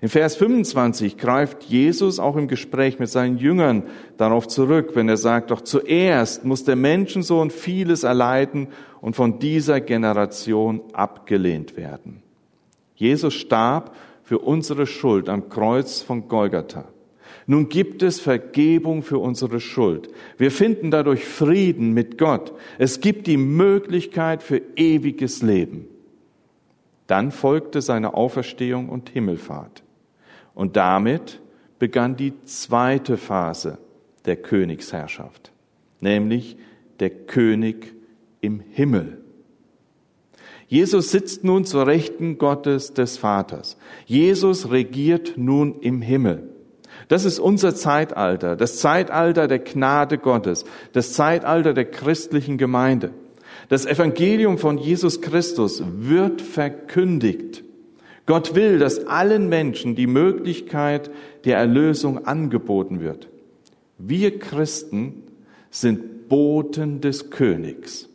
In 0.01 0.09
Vers 0.09 0.37
25 0.37 1.17
greift 1.17 1.63
Jesus 1.65 2.19
auch 2.19 2.37
im 2.37 2.49
Gespräch 2.49 2.99
mit 2.99 3.09
seinen 3.09 3.39
Jüngern 3.39 3.85
darauf 4.17 4.49
zurück, 4.49 4.91
wenn 4.95 5.09
er 5.09 5.17
sagt, 5.17 5.51
doch 5.51 5.61
zuerst 5.61 6.45
muss 6.45 6.65
der 6.65 6.77
Menschensohn 6.77 7.51
vieles 7.51 8.03
erleiden 8.03 8.69
und 9.01 9.17
von 9.17 9.39
dieser 9.39 9.81
Generation 9.81 10.81
abgelehnt 10.93 11.77
werden. 11.77 12.23
Jesus 12.97 13.35
starb 13.35 13.95
für 14.23 14.39
unsere 14.39 14.87
Schuld 14.87 15.29
am 15.29 15.49
Kreuz 15.49 16.03
von 16.03 16.29
Golgatha. 16.29 16.85
Nun 17.47 17.69
gibt 17.69 18.03
es 18.03 18.21
Vergebung 18.21 19.03
für 19.03 19.19
unsere 19.19 19.61
Schuld. 19.61 20.09
Wir 20.39 20.51
finden 20.51 20.91
dadurch 20.91 21.25
Frieden 21.25 21.93
mit 21.93 22.19
Gott. 22.19 22.53
Es 22.79 23.01
gibt 23.01 23.27
die 23.27 23.37
Möglichkeit 23.37 24.43
für 24.43 24.63
ewiges 24.77 25.43
Leben. 25.43 25.87
Dann 27.07 27.33
folgte 27.33 27.83
seine 27.83 28.15
Auferstehung 28.15 28.89
und 28.89 29.11
Himmelfahrt. 29.11 29.83
Und 30.55 30.77
damit 30.77 31.41
begann 31.79 32.17
die 32.17 32.33
zweite 32.45 33.17
Phase 33.17 33.79
der 34.25 34.37
Königsherrschaft, 34.37 35.53
nämlich 36.01 36.57
der 37.01 37.11
König 37.11 37.93
im 38.41 38.61
Himmel. 38.61 39.19
Jesus 40.69 41.11
sitzt 41.11 41.45
nun 41.45 41.65
zur 41.65 41.87
Rechten 41.87 42.39
Gottes 42.39 42.95
des 42.95 43.19
Vaters. 43.19 43.77
Jesus 44.07 44.71
regiert 44.71 45.35
nun 45.37 45.81
im 45.81 46.01
Himmel. 46.01 46.52
Das 47.13 47.27
ist 47.27 47.41
unser 47.41 47.75
Zeitalter, 47.75 48.57
das 48.57 48.79
Zeitalter 48.79 49.47
der 49.47 49.59
Gnade 49.59 50.17
Gottes, 50.17 50.65
das 50.95 51.13
Zeitalter 51.13 51.75
der 51.75 51.85
christlichen 51.85 52.57
Gemeinde. 52.57 53.11
Das 53.69 53.85
Evangelium 53.85 54.57
von 54.57 54.79
Jesus 54.79 55.21
Christus 55.21 55.83
wird 55.85 56.41
verkündigt. 56.41 57.65
Gott 58.25 58.55
will, 58.55 58.79
dass 58.79 59.07
allen 59.09 59.51
Menschen 59.51 59.95
die 59.95 60.07
Möglichkeit 60.07 61.11
der 61.45 61.59
Erlösung 61.59 62.25
angeboten 62.25 63.03
wird. 63.03 63.29
Wir 63.99 64.39
Christen 64.39 65.23
sind 65.71 66.31
Boten 66.31 67.03
des 67.03 67.29
Königs. 67.29 68.09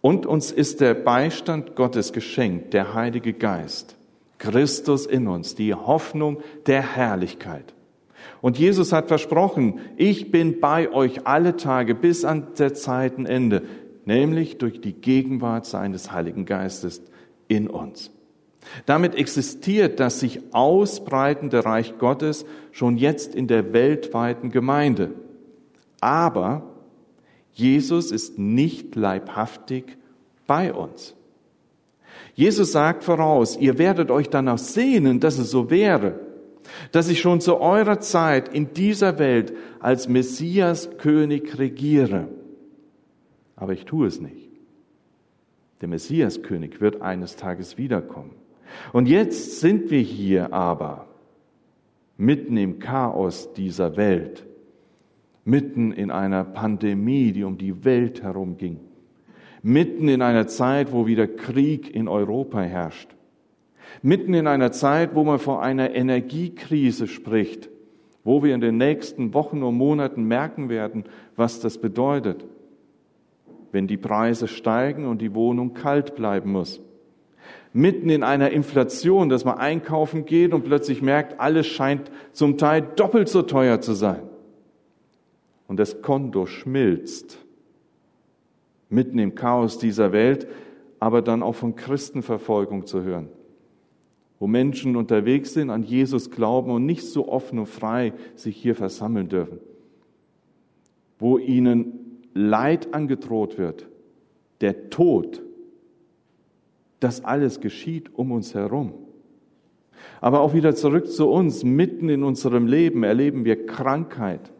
Und 0.00 0.26
uns 0.26 0.52
ist 0.52 0.80
der 0.80 0.94
Beistand 0.94 1.74
Gottes 1.74 2.12
geschenkt, 2.12 2.72
der 2.72 2.94
Heilige 2.94 3.32
Geist. 3.32 3.96
Christus 4.38 5.06
in 5.06 5.26
uns, 5.26 5.56
die 5.56 5.74
Hoffnung 5.74 6.38
der 6.66 6.94
Herrlichkeit. 6.94 7.72
Und 8.40 8.58
Jesus 8.58 8.92
hat 8.92 9.08
versprochen, 9.08 9.80
ich 9.96 10.30
bin 10.30 10.60
bei 10.60 10.92
euch 10.92 11.26
alle 11.26 11.56
Tage 11.56 11.94
bis 11.94 12.24
an 12.24 12.48
der 12.58 12.74
Zeitenende, 12.74 13.62
nämlich 14.04 14.58
durch 14.58 14.80
die 14.80 14.92
Gegenwart 14.92 15.66
seines 15.66 16.12
Heiligen 16.12 16.44
Geistes 16.44 17.02
in 17.48 17.68
uns. 17.68 18.10
Damit 18.84 19.14
existiert 19.14 20.00
das 20.00 20.20
sich 20.20 20.40
ausbreitende 20.52 21.64
Reich 21.64 21.98
Gottes 21.98 22.44
schon 22.72 22.96
jetzt 22.96 23.34
in 23.34 23.46
der 23.46 23.72
weltweiten 23.72 24.50
Gemeinde. 24.50 25.12
Aber 26.00 26.74
Jesus 27.52 28.10
ist 28.10 28.38
nicht 28.38 28.96
leibhaftig 28.96 29.96
bei 30.46 30.72
uns. 30.72 31.14
Jesus 32.34 32.72
sagt 32.72 33.02
voraus, 33.02 33.56
ihr 33.56 33.78
werdet 33.78 34.10
euch 34.10 34.28
danach 34.28 34.58
sehnen, 34.58 35.20
dass 35.20 35.38
es 35.38 35.50
so 35.50 35.70
wäre, 35.70 36.20
dass 36.92 37.08
ich 37.08 37.20
schon 37.20 37.40
zu 37.40 37.58
eurer 37.60 38.00
Zeit 38.00 38.48
in 38.48 38.72
dieser 38.72 39.18
Welt 39.18 39.52
als 39.80 40.08
Messias 40.08 40.98
König 40.98 41.58
regiere. 41.58 42.28
Aber 43.56 43.72
ich 43.72 43.84
tue 43.84 44.06
es 44.06 44.20
nicht. 44.20 44.50
Der 45.80 45.88
Messias 45.88 46.42
König 46.42 46.80
wird 46.80 47.02
eines 47.02 47.36
Tages 47.36 47.78
wiederkommen. 47.78 48.32
Und 48.92 49.08
jetzt 49.08 49.60
sind 49.60 49.90
wir 49.90 50.00
hier 50.00 50.52
aber 50.52 51.06
mitten 52.16 52.56
im 52.56 52.78
Chaos 52.78 53.52
dieser 53.52 53.96
Welt, 53.96 54.46
mitten 55.44 55.92
in 55.92 56.10
einer 56.10 56.44
Pandemie, 56.44 57.32
die 57.32 57.44
um 57.44 57.58
die 57.58 57.84
Welt 57.84 58.22
herum 58.22 58.56
ging, 58.56 58.80
mitten 59.62 60.08
in 60.08 60.22
einer 60.22 60.46
Zeit, 60.46 60.92
wo 60.92 61.06
wieder 61.06 61.26
Krieg 61.26 61.94
in 61.94 62.08
Europa 62.08 62.60
herrscht, 62.60 63.15
mitten 64.02 64.34
in 64.34 64.46
einer 64.46 64.72
Zeit, 64.72 65.14
wo 65.14 65.24
man 65.24 65.38
vor 65.38 65.62
einer 65.62 65.94
Energiekrise 65.94 67.06
spricht, 67.06 67.68
wo 68.24 68.42
wir 68.42 68.54
in 68.54 68.60
den 68.60 68.76
nächsten 68.76 69.34
Wochen 69.34 69.62
und 69.62 69.76
Monaten 69.76 70.24
merken 70.24 70.68
werden, 70.68 71.04
was 71.36 71.60
das 71.60 71.78
bedeutet, 71.78 72.44
wenn 73.72 73.86
die 73.86 73.96
Preise 73.96 74.48
steigen 74.48 75.06
und 75.06 75.20
die 75.20 75.34
Wohnung 75.34 75.74
kalt 75.74 76.14
bleiben 76.14 76.52
muss. 76.52 76.80
Mitten 77.72 78.08
in 78.08 78.22
einer 78.22 78.50
Inflation, 78.50 79.28
dass 79.28 79.44
man 79.44 79.58
einkaufen 79.58 80.24
geht 80.24 80.54
und 80.54 80.64
plötzlich 80.64 81.02
merkt, 81.02 81.38
alles 81.38 81.66
scheint 81.66 82.10
zum 82.32 82.56
Teil 82.56 82.80
doppelt 82.80 83.28
so 83.28 83.42
teuer 83.42 83.80
zu 83.80 83.92
sein. 83.92 84.22
Und 85.68 85.78
das 85.78 86.00
Konto 86.00 86.46
schmilzt. 86.46 87.38
Mitten 88.88 89.18
im 89.18 89.34
Chaos 89.34 89.78
dieser 89.78 90.12
Welt, 90.12 90.46
aber 91.00 91.22
dann 91.22 91.42
auch 91.42 91.54
von 91.54 91.76
Christenverfolgung 91.76 92.86
zu 92.86 93.02
hören, 93.02 93.28
wo 94.38 94.46
Menschen 94.46 94.96
unterwegs 94.96 95.54
sind, 95.54 95.70
an 95.70 95.82
Jesus 95.82 96.30
glauben 96.30 96.70
und 96.70 96.84
nicht 96.84 97.04
so 97.04 97.28
offen 97.28 97.58
und 97.58 97.66
frei 97.66 98.12
sich 98.34 98.56
hier 98.56 98.74
versammeln 98.74 99.28
dürfen, 99.28 99.58
wo 101.18 101.38
ihnen 101.38 102.20
Leid 102.34 102.92
angedroht 102.92 103.56
wird, 103.56 103.88
der 104.60 104.90
Tod 104.90 105.42
das 107.00 107.24
alles 107.24 107.60
geschieht 107.60 108.14
um 108.14 108.32
uns 108.32 108.54
herum. 108.54 108.94
Aber 110.20 110.40
auch 110.40 110.54
wieder 110.54 110.74
zurück 110.74 111.08
zu 111.08 111.28
uns, 111.28 111.64
mitten 111.64 112.08
in 112.08 112.22
unserem 112.22 112.66
Leben 112.66 113.02
erleben 113.02 113.44
wir 113.44 113.66
Krankheit, 113.66 114.52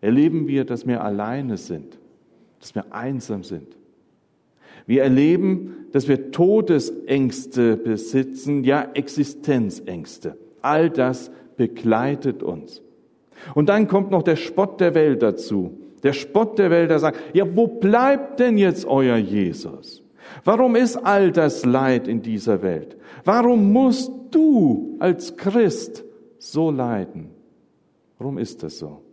erleben 0.00 0.46
wir, 0.46 0.64
dass 0.64 0.86
wir 0.86 1.02
alleine 1.02 1.56
sind, 1.56 1.98
dass 2.60 2.74
wir 2.74 2.92
einsam 2.92 3.44
sind. 3.44 3.76
Wir 4.86 5.02
erleben, 5.02 5.86
dass 5.92 6.08
wir 6.08 6.30
Todesängste 6.30 7.76
besitzen, 7.76 8.64
ja 8.64 8.88
Existenzängste. 8.94 10.36
All 10.60 10.90
das 10.90 11.30
begleitet 11.56 12.42
uns. 12.42 12.82
Und 13.54 13.68
dann 13.68 13.88
kommt 13.88 14.10
noch 14.10 14.22
der 14.22 14.36
Spott 14.36 14.80
der 14.80 14.94
Welt 14.94 15.22
dazu. 15.22 15.78
Der 16.02 16.12
Spott 16.12 16.58
der 16.58 16.70
Welt, 16.70 16.90
der 16.90 16.98
sagt, 16.98 17.18
ja, 17.34 17.44
wo 17.56 17.66
bleibt 17.66 18.40
denn 18.40 18.58
jetzt 18.58 18.84
euer 18.86 19.16
Jesus? 19.16 20.02
Warum 20.44 20.76
ist 20.76 20.96
all 20.96 21.32
das 21.32 21.64
Leid 21.64 22.08
in 22.08 22.22
dieser 22.22 22.62
Welt? 22.62 22.96
Warum 23.24 23.72
musst 23.72 24.10
du 24.30 24.96
als 24.98 25.36
Christ 25.36 26.04
so 26.38 26.70
leiden? 26.70 27.30
Warum 28.18 28.38
ist 28.38 28.62
das 28.62 28.78
so? 28.78 29.03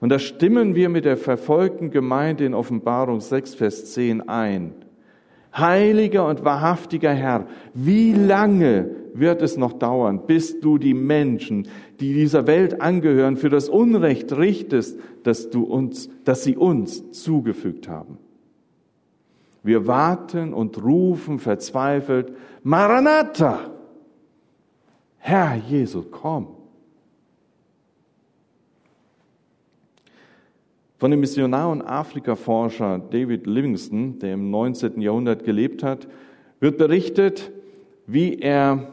Und 0.00 0.10
da 0.10 0.18
stimmen 0.18 0.74
wir 0.74 0.88
mit 0.88 1.04
der 1.04 1.16
verfolgten 1.16 1.90
Gemeinde 1.90 2.44
in 2.44 2.54
Offenbarung 2.54 3.20
6, 3.20 3.54
Vers 3.54 3.92
10 3.92 4.28
ein. 4.28 4.74
Heiliger 5.56 6.26
und 6.26 6.44
wahrhaftiger 6.44 7.12
Herr, 7.12 7.46
wie 7.72 8.12
lange 8.12 8.90
wird 9.14 9.40
es 9.40 9.56
noch 9.56 9.72
dauern, 9.72 10.26
bis 10.26 10.60
du 10.60 10.76
die 10.76 10.92
Menschen, 10.92 11.68
die 11.98 12.12
dieser 12.12 12.46
Welt 12.46 12.82
angehören, 12.82 13.38
für 13.38 13.48
das 13.48 13.70
Unrecht 13.70 14.36
richtest, 14.36 14.98
das 15.22 15.48
du 15.48 15.64
uns, 15.64 16.10
das 16.24 16.44
sie 16.44 16.56
uns 16.56 17.10
zugefügt 17.12 17.88
haben? 17.88 18.18
Wir 19.62 19.86
warten 19.86 20.52
und 20.52 20.82
rufen 20.82 21.38
verzweifelt, 21.38 22.32
Maranatha! 22.62 23.70
Herr 25.18 25.56
Jesu, 25.56 26.02
komm! 26.02 26.55
Von 30.98 31.10
dem 31.10 31.20
Missionar 31.20 31.68
und 31.68 31.82
Afrikaforscher 31.82 32.98
David 33.10 33.46
Livingston, 33.46 34.18
der 34.18 34.32
im 34.32 34.50
19. 34.50 35.02
Jahrhundert 35.02 35.44
gelebt 35.44 35.82
hat, 35.82 36.08
wird 36.58 36.78
berichtet, 36.78 37.52
wie 38.06 38.38
er 38.38 38.92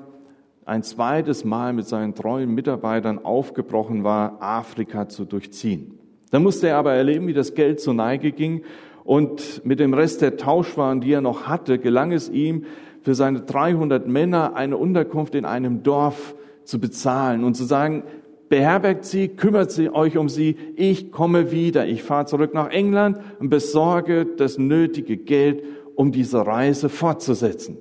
ein 0.66 0.84
zweites 0.84 1.46
Mal 1.46 1.72
mit 1.72 1.88
seinen 1.88 2.14
treuen 2.14 2.54
Mitarbeitern 2.54 3.24
aufgebrochen 3.24 4.04
war, 4.04 4.42
Afrika 4.42 5.08
zu 5.08 5.24
durchziehen. 5.24 5.98
Da 6.30 6.40
musste 6.40 6.68
er 6.68 6.76
aber 6.76 6.94
erleben, 6.94 7.28
wie 7.28 7.34
das 7.34 7.54
Geld 7.54 7.80
zur 7.80 7.94
Neige 7.94 8.34
ging 8.34 8.64
und 9.06 9.66
mit 9.66 9.80
dem 9.80 9.94
Rest 9.94 10.22
der 10.22 10.36
Tauschwaren, 10.36 11.00
die 11.00 11.14
er 11.14 11.22
noch 11.22 11.48
hatte, 11.48 11.80
gelang 11.80 12.12
es 12.12 12.28
ihm, 12.28 12.66
für 13.02 13.16
seine 13.16 13.42
300 13.42 14.10
Männer 14.10 14.58
eine 14.58 14.76
Unterkunft 14.76 15.36
in 15.36 15.46
einem 15.46 15.84
Dorf 15.84 16.36
zu 16.66 16.82
bezahlen 16.82 17.46
und 17.46 17.56
zu 17.56 17.64
sagen, 17.64 18.04
beherbergt 18.50 19.06
sie, 19.06 19.30
kümmert 19.30 19.72
sie 19.72 19.90
euch 19.90 20.18
um 20.18 20.30
sie, 20.30 20.56
ich 20.76 21.12
komme 21.12 21.52
wieder, 21.52 21.88
ich 21.88 22.04
fahre 22.04 22.26
zurück 22.26 22.54
nach 22.54 22.70
England 22.70 23.20
und 23.40 23.50
besorge 23.50 24.26
das 24.26 24.58
nötige 24.58 25.18
Geld, 25.18 25.64
um 25.96 26.12
diese 26.12 26.46
Reise 26.46 26.90
fortzusetzen. 26.90 27.78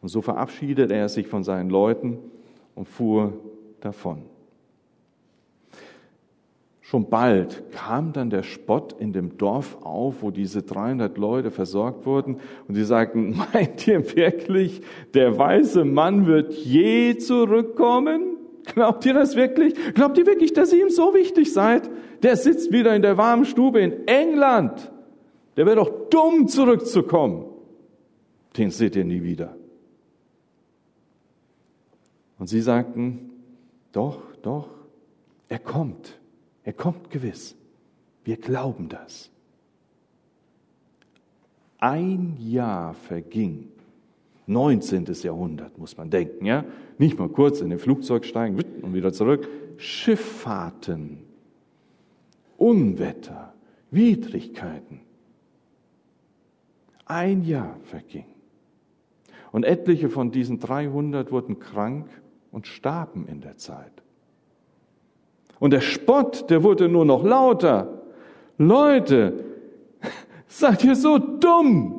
Und 0.00 0.08
so 0.08 0.22
verabschiedete 0.22 0.94
er 0.94 1.08
sich 1.08 1.26
von 1.26 1.44
seinen 1.44 1.70
Leuten 1.70 2.18
und 2.74 2.88
fuhr 2.88 3.32
davon. 3.80 4.22
Schon 6.88 7.10
bald 7.10 7.70
kam 7.72 8.14
dann 8.14 8.30
der 8.30 8.42
Spott 8.42 8.94
in 8.98 9.12
dem 9.12 9.36
Dorf 9.36 9.76
auf, 9.82 10.22
wo 10.22 10.30
diese 10.30 10.62
300 10.62 11.18
Leute 11.18 11.50
versorgt 11.50 12.06
wurden. 12.06 12.38
Und 12.66 12.76
sie 12.76 12.84
sagten, 12.84 13.36
meint 13.52 13.86
ihr 13.86 14.16
wirklich, 14.16 14.80
der 15.12 15.36
weiße 15.36 15.84
Mann 15.84 16.26
wird 16.26 16.54
je 16.54 17.18
zurückkommen? 17.18 18.37
Glaubt 18.74 19.04
ihr 19.06 19.14
das 19.14 19.36
wirklich? 19.36 19.74
Glaubt 19.94 20.18
ihr 20.18 20.26
wirklich, 20.26 20.52
dass 20.52 20.72
ihr 20.72 20.82
ihm 20.82 20.90
so 20.90 21.14
wichtig 21.14 21.52
seid? 21.52 21.88
Der 22.22 22.36
sitzt 22.36 22.72
wieder 22.72 22.94
in 22.94 23.02
der 23.02 23.16
warmen 23.16 23.44
Stube 23.44 23.80
in 23.80 24.06
England. 24.06 24.92
Der 25.56 25.66
wäre 25.66 25.76
doch 25.76 26.08
dumm, 26.10 26.48
zurückzukommen. 26.48 27.46
Den 28.56 28.70
seht 28.70 28.96
ihr 28.96 29.04
nie 29.04 29.22
wieder. 29.22 29.56
Und 32.38 32.48
sie 32.48 32.60
sagten, 32.60 33.30
doch, 33.92 34.20
doch, 34.42 34.68
er 35.48 35.58
kommt. 35.58 36.18
Er 36.62 36.72
kommt 36.72 37.10
gewiss. 37.10 37.56
Wir 38.24 38.36
glauben 38.36 38.88
das. 38.88 39.30
Ein 41.78 42.36
Jahr 42.38 42.94
verging. 42.94 43.70
19. 44.48 45.04
Jahrhundert 45.22 45.76
muss 45.78 45.96
man 45.96 46.10
denken, 46.10 46.46
ja? 46.46 46.64
Nicht 46.96 47.18
mal 47.18 47.28
kurz 47.28 47.60
in 47.60 47.68
den 47.68 47.78
Flugzeug 47.78 48.24
steigen 48.24 48.58
und 48.82 48.94
wieder 48.94 49.12
zurück. 49.12 49.46
Schifffahrten, 49.76 51.18
Unwetter, 52.56 53.52
Widrigkeiten. 53.90 55.00
Ein 57.04 57.44
Jahr 57.44 57.76
verging. 57.84 58.24
Und 59.52 59.64
etliche 59.64 60.08
von 60.08 60.30
diesen 60.30 60.58
300 60.58 61.30
wurden 61.30 61.58
krank 61.58 62.08
und 62.50 62.66
starben 62.66 63.26
in 63.28 63.40
der 63.40 63.58
Zeit. 63.58 63.92
Und 65.58 65.72
der 65.72 65.80
Spott, 65.80 66.48
der 66.50 66.62
wurde 66.62 66.88
nur 66.88 67.04
noch 67.04 67.22
lauter. 67.22 68.02
Leute, 68.56 69.44
seid 70.46 70.84
ihr 70.84 70.96
so 70.96 71.18
dumm? 71.18 71.97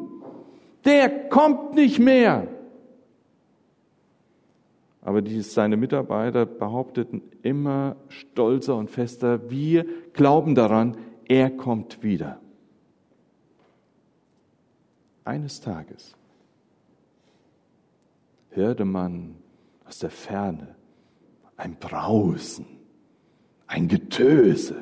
Der 0.86 1.30
kommt 1.30 1.76
nicht 1.76 2.00
mehr. 2.00 2.48
Aber 5.02 5.22
die, 5.22 5.42
seine 5.42 5.78
Mitarbeiter 5.78 6.46
behaupteten 6.46 7.22
immer 7.42 7.96
stolzer 8.10 8.76
und 8.76 8.90
fester, 8.90 9.50
wir 9.50 9.86
glauben 10.14 10.56
daran, 10.56 10.98
er 11.28 11.50
kommt 11.50 12.04
wieder. 12.04 12.40
Eines 15.24 15.62
Tages 15.62 16.16
hörte 18.50 18.86
man 18.86 19.36
aus 19.86 20.00
der 20.00 20.10
Ferne 20.10 20.76
ein 21.56 21.76
Brausen 21.80 22.80
ein 23.70 23.88
Getöse. 23.88 24.76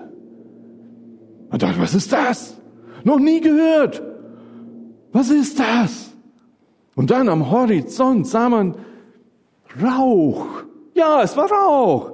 Und 1.49 1.61
dachte, 1.61 1.79
was 1.79 1.93
ist 1.93 2.11
das? 2.11 2.57
Noch 3.03 3.19
nie 3.19 3.41
gehört. 3.41 4.01
Was 5.17 5.31
ist 5.31 5.59
das? 5.59 6.13
Und 6.95 7.09
dann 7.09 7.27
am 7.27 7.49
Horizont 7.49 8.27
sah 8.27 8.49
man 8.49 8.75
Rauch. 9.81 10.45
Ja, 10.93 11.23
es 11.23 11.35
war 11.35 11.51
Rauch. 11.51 12.11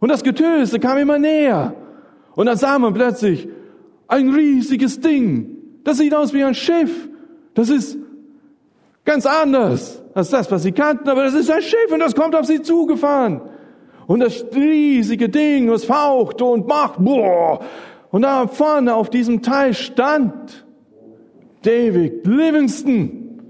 Und 0.00 0.10
das 0.10 0.22
Getöse 0.22 0.78
kam 0.78 0.98
immer 0.98 1.18
näher. 1.18 1.74
Und 2.34 2.44
dann 2.44 2.58
sah 2.58 2.78
man 2.78 2.92
plötzlich 2.92 3.48
ein 4.06 4.28
riesiges 4.28 5.00
Ding. 5.00 5.56
Das 5.82 5.96
sieht 5.96 6.14
aus 6.14 6.34
wie 6.34 6.44
ein 6.44 6.54
Schiff. 6.54 7.08
Das 7.54 7.70
ist 7.70 7.96
ganz 9.06 9.24
anders 9.24 10.02
als 10.12 10.28
das, 10.28 10.50
was 10.50 10.62
sie 10.62 10.72
kannten, 10.72 11.08
aber 11.08 11.24
das 11.24 11.32
ist 11.32 11.50
ein 11.50 11.62
Schiff 11.62 11.90
und 11.90 12.00
das 12.00 12.14
kommt 12.14 12.36
auf 12.36 12.44
sie 12.44 12.60
zugefahren. 12.60 13.40
Und 14.06 14.20
das 14.20 14.44
riesige 14.54 15.30
Ding, 15.30 15.70
was 15.70 15.86
fauchte 15.86 16.44
und 16.44 16.66
macht, 16.66 17.02
boah. 17.02 17.60
Und 18.10 18.22
da 18.22 18.46
vorne 18.46 18.94
auf 18.94 19.08
diesem 19.08 19.40
Teil 19.40 19.72
stand 19.72 20.65
David 21.66 22.24
Livingston 22.24 23.42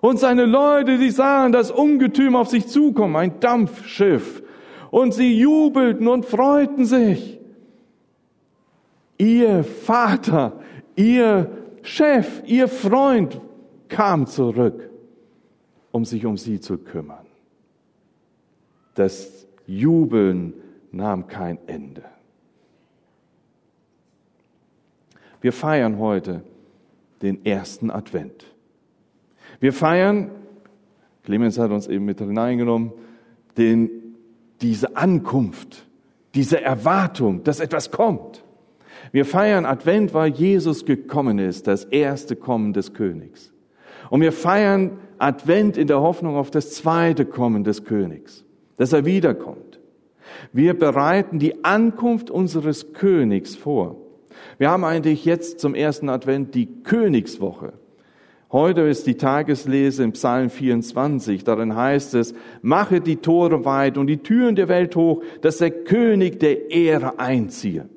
und 0.00 0.18
seine 0.18 0.44
Leute, 0.44 0.98
die 0.98 1.10
sahen 1.10 1.52
das 1.52 1.70
Ungetüm 1.70 2.34
auf 2.34 2.48
sich 2.48 2.66
zukommen, 2.66 3.14
ein 3.14 3.38
Dampfschiff. 3.38 4.42
Und 4.90 5.14
sie 5.14 5.38
jubelten 5.38 6.08
und 6.08 6.24
freuten 6.24 6.84
sich. 6.84 7.40
Ihr 9.18 9.64
Vater, 9.64 10.60
ihr 10.96 11.50
Chef, 11.82 12.42
ihr 12.46 12.68
Freund 12.68 13.40
kam 13.88 14.26
zurück, 14.26 14.90
um 15.92 16.04
sich 16.04 16.26
um 16.26 16.36
sie 16.36 16.60
zu 16.60 16.78
kümmern. 16.78 17.26
Das 18.94 19.46
Jubeln 19.66 20.54
nahm 20.92 21.28
kein 21.28 21.58
Ende. 21.66 22.04
Wir 25.40 25.52
feiern 25.52 25.98
heute 25.98 26.42
den 27.24 27.44
ersten 27.44 27.90
Advent. 27.90 28.44
Wir 29.60 29.72
feiern, 29.72 30.30
Clemens 31.24 31.58
hat 31.58 31.70
uns 31.70 31.88
eben 31.88 32.04
mit 32.04 32.18
hineingenommen, 32.20 32.92
den, 33.56 33.90
diese 34.60 34.96
Ankunft, 34.96 35.86
diese 36.34 36.60
Erwartung, 36.60 37.42
dass 37.44 37.60
etwas 37.60 37.90
kommt. 37.90 38.44
Wir 39.10 39.24
feiern 39.24 39.64
Advent, 39.66 40.14
weil 40.14 40.32
Jesus 40.32 40.84
gekommen 40.84 41.38
ist, 41.38 41.66
das 41.66 41.84
erste 41.84 42.36
Kommen 42.36 42.72
des 42.72 42.94
Königs. 42.94 43.52
Und 44.10 44.20
wir 44.20 44.32
feiern 44.32 44.98
Advent 45.18 45.76
in 45.76 45.86
der 45.86 46.00
Hoffnung 46.00 46.36
auf 46.36 46.50
das 46.50 46.72
zweite 46.72 47.24
Kommen 47.24 47.64
des 47.64 47.84
Königs 47.84 48.44
dass 48.76 48.92
er 48.92 49.04
wiederkommt. 49.04 49.80
Wir 50.52 50.74
bereiten 50.78 51.38
die 51.38 51.64
Ankunft 51.64 52.30
unseres 52.30 52.92
Königs 52.92 53.54
vor. 53.54 53.96
Wir 54.58 54.70
haben 54.70 54.84
eigentlich 54.84 55.24
jetzt 55.24 55.60
zum 55.60 55.74
ersten 55.74 56.08
Advent 56.08 56.54
die 56.54 56.82
Königswoche. 56.82 57.74
Heute 58.52 58.82
ist 58.82 59.06
die 59.08 59.16
Tageslese 59.16 60.04
im 60.04 60.12
Psalm 60.12 60.48
24. 60.48 61.42
Darin 61.42 61.74
heißt 61.74 62.14
es, 62.14 62.34
mache 62.62 63.00
die 63.00 63.16
Tore 63.16 63.64
weit 63.64 63.98
und 63.98 64.06
die 64.06 64.18
Türen 64.18 64.54
der 64.54 64.68
Welt 64.68 64.94
hoch, 64.94 65.24
dass 65.40 65.58
der 65.58 65.72
König 65.72 66.38
der 66.38 66.70
Ehre 66.70 67.18
einziehe. 67.18 67.88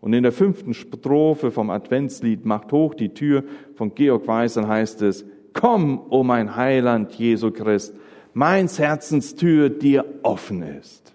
Und 0.00 0.12
in 0.14 0.24
der 0.24 0.32
fünften 0.32 0.74
Strophe 0.74 1.52
vom 1.52 1.70
Adventslied 1.70 2.44
Macht 2.44 2.72
hoch 2.72 2.94
die 2.94 3.14
Tür 3.14 3.44
von 3.76 3.94
Georg 3.94 4.26
Weißern 4.26 4.66
heißt 4.66 5.02
es, 5.02 5.24
Komm, 5.52 5.98
o 5.98 6.18
oh 6.18 6.24
mein 6.24 6.56
Heiland 6.56 7.12
Jesu 7.12 7.52
Christ, 7.52 7.94
meins 8.34 8.80
Herzenstür 8.80 9.70
dir 9.70 10.04
offen 10.24 10.62
ist. 10.62 11.11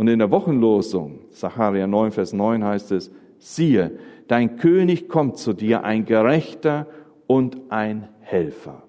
Und 0.00 0.08
in 0.08 0.18
der 0.18 0.30
Wochenlosung, 0.30 1.18
Sacharja 1.28 1.86
9, 1.86 2.12
Vers 2.12 2.32
9 2.32 2.64
heißt 2.64 2.90
es, 2.92 3.10
siehe, 3.36 3.98
dein 4.28 4.56
König 4.56 5.10
kommt 5.10 5.36
zu 5.36 5.52
dir, 5.52 5.84
ein 5.84 6.06
Gerechter 6.06 6.86
und 7.26 7.58
ein 7.68 8.08
Helfer. 8.20 8.82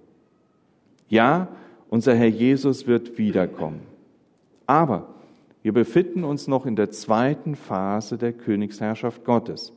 Ja, 1.10 1.50
unser 1.90 2.16
Herr 2.16 2.30
Jesus 2.30 2.88
wird 2.88 3.18
wiederkommen. 3.18 3.82
Aber 4.66 5.10
wir 5.64 5.74
befinden 5.74 6.24
uns 6.24 6.48
noch 6.48 6.66
in 6.66 6.78
der 6.78 6.92
zweiten 6.92 7.58
Phase 7.58 8.18
der 8.18 8.32
Königsherrschaft 8.32 9.26
Gottes. 9.26 9.74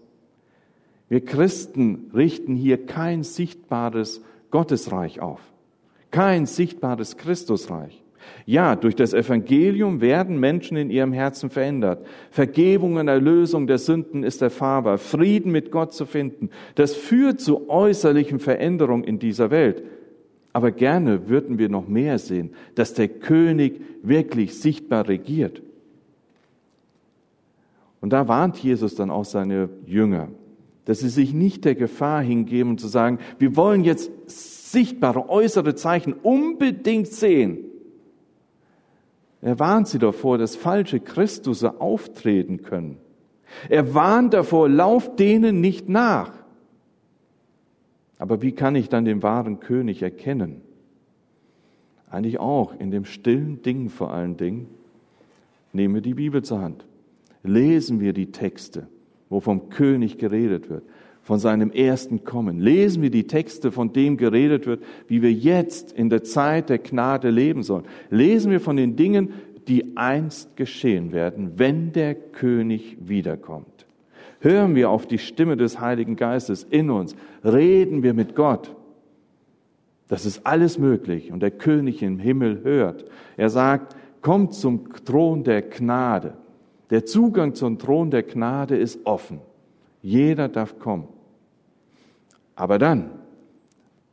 Wir 1.08 1.24
Christen 1.24 2.12
richten 2.14 2.54
hier 2.54 2.86
kein 2.86 3.24
sichtbares 3.24 4.22
Gottesreich 4.52 5.18
auf 5.18 5.40
kein 6.14 6.46
sichtbares 6.46 7.16
Christusreich. 7.16 8.03
Ja, 8.46 8.76
durch 8.76 8.94
das 8.94 9.14
Evangelium 9.14 10.00
werden 10.00 10.38
Menschen 10.38 10.76
in 10.76 10.90
ihrem 10.90 11.12
Herzen 11.12 11.48
verändert. 11.50 12.06
Vergebung 12.30 12.96
und 12.96 13.08
Erlösung 13.08 13.66
der 13.66 13.78
Sünden 13.78 14.22
ist 14.22 14.42
erfahrbar. 14.42 14.98
Frieden 14.98 15.50
mit 15.50 15.70
Gott 15.70 15.94
zu 15.94 16.04
finden. 16.04 16.50
Das 16.74 16.94
führt 16.94 17.40
zu 17.40 17.70
äußerlichen 17.70 18.38
Veränderungen 18.38 19.04
in 19.04 19.18
dieser 19.18 19.50
Welt. 19.50 19.82
Aber 20.52 20.70
gerne 20.70 21.28
würden 21.28 21.58
wir 21.58 21.68
noch 21.68 21.88
mehr 21.88 22.18
sehen, 22.18 22.50
dass 22.74 22.94
der 22.94 23.08
König 23.08 23.80
wirklich 24.02 24.60
sichtbar 24.60 25.08
regiert. 25.08 25.62
Und 28.00 28.12
da 28.12 28.28
warnt 28.28 28.58
Jesus 28.58 28.94
dann 28.94 29.10
auch 29.10 29.24
seine 29.24 29.70
Jünger, 29.86 30.28
dass 30.84 31.00
sie 31.00 31.08
sich 31.08 31.32
nicht 31.32 31.64
der 31.64 31.74
Gefahr 31.74 32.22
hingeben 32.22 32.76
zu 32.76 32.86
sagen, 32.86 33.18
wir 33.38 33.56
wollen 33.56 33.82
jetzt 33.82 34.10
sichtbare 34.26 35.28
äußere 35.30 35.74
Zeichen 35.74 36.12
unbedingt 36.12 37.08
sehen. 37.08 37.64
Er 39.44 39.58
warnt 39.58 39.88
sie 39.88 39.98
davor, 39.98 40.38
dass 40.38 40.56
falsche 40.56 41.00
Christusse 41.00 41.78
auftreten 41.78 42.62
können. 42.62 42.96
Er 43.68 43.92
warnt 43.92 44.32
davor, 44.32 44.70
lauft 44.70 45.20
denen 45.20 45.60
nicht 45.60 45.86
nach. 45.86 46.32
Aber 48.18 48.40
wie 48.40 48.52
kann 48.52 48.74
ich 48.74 48.88
dann 48.88 49.04
den 49.04 49.22
wahren 49.22 49.60
König 49.60 50.00
erkennen? 50.00 50.62
Eigentlich 52.08 52.40
auch 52.40 52.74
in 52.80 52.90
dem 52.90 53.04
stillen 53.04 53.60
Ding 53.60 53.90
vor 53.90 54.14
allen 54.14 54.38
Dingen. 54.38 54.66
Nehmen 55.74 55.96
wir 55.96 56.00
die 56.00 56.14
Bibel 56.14 56.42
zur 56.42 56.62
Hand. 56.62 56.86
Lesen 57.42 58.00
wir 58.00 58.14
die 58.14 58.32
Texte, 58.32 58.88
wo 59.28 59.40
vom 59.40 59.68
König 59.68 60.16
geredet 60.16 60.70
wird 60.70 60.84
von 61.24 61.38
seinem 61.38 61.70
ersten 61.70 62.22
Kommen. 62.22 62.60
Lesen 62.60 63.02
wir 63.02 63.10
die 63.10 63.26
Texte, 63.26 63.72
von 63.72 63.92
dem 63.92 64.16
geredet 64.16 64.66
wird, 64.66 64.84
wie 65.08 65.22
wir 65.22 65.32
jetzt 65.32 65.90
in 65.92 66.10
der 66.10 66.22
Zeit 66.22 66.68
der 66.68 66.78
Gnade 66.78 67.30
leben 67.30 67.62
sollen. 67.62 67.84
Lesen 68.10 68.52
wir 68.52 68.60
von 68.60 68.76
den 68.76 68.94
Dingen, 68.94 69.30
die 69.66 69.96
einst 69.96 70.56
geschehen 70.56 71.12
werden, 71.12 71.52
wenn 71.56 71.92
der 71.92 72.14
König 72.14 72.98
wiederkommt. 73.00 73.86
Hören 74.40 74.74
wir 74.74 74.90
auf 74.90 75.06
die 75.06 75.18
Stimme 75.18 75.56
des 75.56 75.80
Heiligen 75.80 76.16
Geistes 76.16 76.64
in 76.64 76.90
uns, 76.90 77.16
reden 77.42 78.02
wir 78.02 78.12
mit 78.12 78.36
Gott. 78.36 78.76
Das 80.08 80.26
ist 80.26 80.46
alles 80.46 80.78
möglich 80.78 81.32
und 81.32 81.40
der 81.40 81.50
König 81.50 82.02
im 82.02 82.18
Himmel 82.18 82.62
hört. 82.62 83.06
Er 83.38 83.48
sagt, 83.48 83.96
kommt 84.20 84.52
zum 84.52 84.92
Thron 85.06 85.42
der 85.42 85.62
Gnade. 85.62 86.34
Der 86.90 87.06
Zugang 87.06 87.54
zum 87.54 87.78
Thron 87.78 88.10
der 88.10 88.22
Gnade 88.22 88.76
ist 88.76 89.06
offen. 89.06 89.40
Jeder 90.02 90.48
darf 90.48 90.78
kommen. 90.78 91.08
Aber 92.56 92.78
dann, 92.78 93.10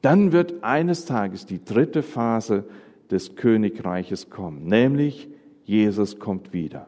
dann 0.01 0.31
wird 0.31 0.63
eines 0.63 1.05
Tages 1.05 1.45
die 1.45 1.63
dritte 1.63 2.03
Phase 2.03 2.65
des 3.09 3.35
Königreiches 3.35 4.29
kommen, 4.29 4.65
nämlich 4.65 5.29
Jesus 5.63 6.19
kommt 6.19 6.53
wieder. 6.53 6.87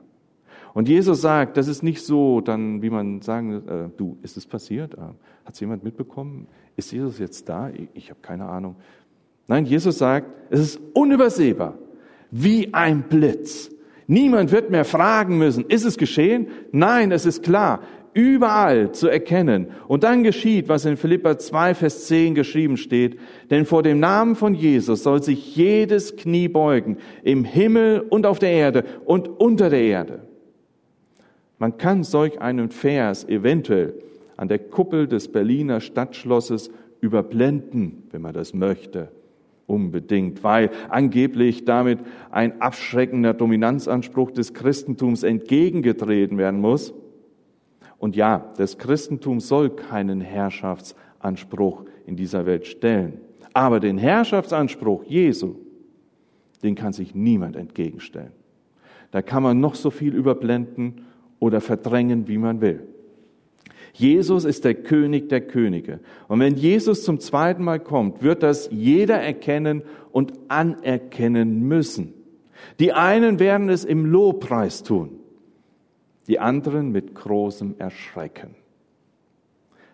Und 0.73 0.89
Jesus 0.89 1.21
sagt, 1.21 1.57
das 1.57 1.67
ist 1.67 1.83
nicht 1.83 2.03
so, 2.03 2.41
dann, 2.41 2.81
wie 2.81 2.89
man 2.89 3.21
sagen, 3.21 3.67
äh, 3.67 3.89
du, 3.95 4.17
ist 4.23 4.37
es 4.37 4.47
passiert? 4.47 4.95
Äh, 4.95 5.01
Hat 5.45 5.53
es 5.53 5.59
jemand 5.59 5.83
mitbekommen? 5.83 6.47
Ist 6.75 6.91
Jesus 6.91 7.19
jetzt 7.19 7.47
da? 7.47 7.69
Ich, 7.69 7.89
ich 7.93 8.09
habe 8.09 8.19
keine 8.21 8.45
Ahnung. 8.45 8.75
Nein, 9.47 9.65
Jesus 9.65 9.99
sagt, 9.99 10.27
es 10.49 10.59
ist 10.59 10.79
unübersehbar, 10.93 11.75
wie 12.31 12.73
ein 12.73 13.03
Blitz. 13.03 13.69
Niemand 14.07 14.51
wird 14.51 14.71
mehr 14.71 14.85
fragen 14.85 15.37
müssen, 15.37 15.65
ist 15.65 15.85
es 15.85 15.97
geschehen? 15.97 16.47
Nein, 16.71 17.11
es 17.11 17.25
ist 17.25 17.43
klar 17.43 17.81
überall 18.13 18.91
zu 18.91 19.07
erkennen. 19.07 19.67
Und 19.87 20.03
dann 20.03 20.23
geschieht, 20.23 20.69
was 20.69 20.85
in 20.85 20.97
Philippa 20.97 21.37
2, 21.37 21.73
Vers 21.75 22.07
10 22.07 22.35
geschrieben 22.35 22.77
steht, 22.77 23.19
denn 23.49 23.65
vor 23.65 23.83
dem 23.83 23.99
Namen 23.99 24.35
von 24.35 24.53
Jesus 24.53 25.03
soll 25.03 25.23
sich 25.23 25.55
jedes 25.55 26.15
Knie 26.15 26.47
beugen, 26.47 26.97
im 27.23 27.43
Himmel 27.43 28.01
und 28.01 28.25
auf 28.25 28.39
der 28.39 28.51
Erde 28.51 28.83
und 29.05 29.27
unter 29.27 29.69
der 29.69 29.81
Erde. 29.81 30.19
Man 31.57 31.77
kann 31.77 32.03
solch 32.03 32.41
einen 32.41 32.69
Vers 32.69 33.27
eventuell 33.27 33.93
an 34.37 34.47
der 34.47 34.59
Kuppel 34.59 35.07
des 35.07 35.31
Berliner 35.31 35.79
Stadtschlosses 35.79 36.71
überblenden, 37.01 38.03
wenn 38.11 38.21
man 38.21 38.33
das 38.33 38.53
möchte. 38.53 39.09
Unbedingt, 39.65 40.43
weil 40.43 40.71
angeblich 40.89 41.63
damit 41.63 41.99
ein 42.31 42.61
abschreckender 42.61 43.33
Dominanzanspruch 43.33 44.31
des 44.31 44.53
Christentums 44.53 45.23
entgegengetreten 45.23 46.37
werden 46.37 46.59
muss. 46.59 46.93
Und 48.03 48.17
ja, 48.17 48.51
das 48.57 48.77
Christentum 48.77 49.39
soll 49.39 49.69
keinen 49.69 50.19
Herrschaftsanspruch 50.19 51.85
in 52.05 52.17
dieser 52.17 52.45
Welt 52.45 52.67
stellen. 52.67 53.21
Aber 53.53 53.79
den 53.79 53.97
Herrschaftsanspruch 53.97 55.05
Jesu, 55.05 55.55
den 56.63 56.75
kann 56.75 56.91
sich 56.91 57.15
niemand 57.15 57.55
entgegenstellen. 57.55 58.33
Da 59.11 59.21
kann 59.21 59.41
man 59.41 59.61
noch 59.61 59.75
so 59.75 59.89
viel 59.89 60.15
überblenden 60.15 61.05
oder 61.39 61.61
verdrängen, 61.61 62.27
wie 62.27 62.37
man 62.37 62.59
will. 62.59 62.85
Jesus 63.93 64.43
ist 64.43 64.65
der 64.65 64.75
König 64.75 65.29
der 65.29 65.39
Könige. 65.39 66.01
Und 66.27 66.41
wenn 66.41 66.57
Jesus 66.57 67.05
zum 67.05 67.21
zweiten 67.21 67.63
Mal 67.63 67.79
kommt, 67.79 68.21
wird 68.21 68.43
das 68.43 68.67
jeder 68.69 69.21
erkennen 69.21 69.81
und 70.11 70.33
anerkennen 70.49 71.61
müssen. 71.69 72.13
Die 72.81 72.91
einen 72.91 73.39
werden 73.39 73.69
es 73.69 73.85
im 73.85 74.05
Lobpreis 74.05 74.83
tun 74.83 75.22
die 76.27 76.39
anderen 76.39 76.91
mit 76.91 77.15
großem 77.15 77.75
Erschrecken. 77.77 78.55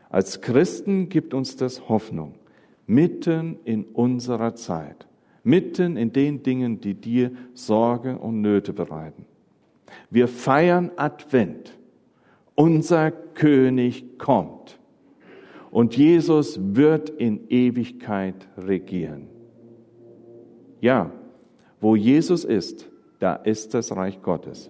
Als 0.10 0.42
Christen 0.42 1.10
gibt 1.10 1.34
uns 1.34 1.56
das 1.56 1.88
Hoffnung, 1.88 2.36
mitten 2.88 3.60
in 3.64 3.84
unserer 3.86 4.56
Zeit, 4.56 5.08
mitten 5.44 5.98
in 5.98 6.12
den 6.12 6.42
Dingen, 6.44 6.82
die 6.82 6.96
dir 6.96 7.32
Sorge 7.54 8.18
und 8.18 8.42
Nöte 8.42 8.74
bereiten. 8.74 9.26
Wir 10.10 10.28
feiern 10.28 10.92
Advent. 10.96 11.76
Unser 12.56 13.12
König 13.12 14.18
kommt. 14.18 14.80
Und 15.72 15.96
Jesus 15.96 16.60
wird 16.76 17.10
in 17.10 17.48
Ewigkeit 17.50 18.48
regieren. 18.58 19.28
Ja, 20.82 21.12
wo 21.80 21.96
Jesus 21.96 22.44
ist, 22.44 22.90
da 23.20 23.36
ist 23.36 23.74
das 23.74 23.96
Reich 23.96 24.22
Gottes. 24.22 24.70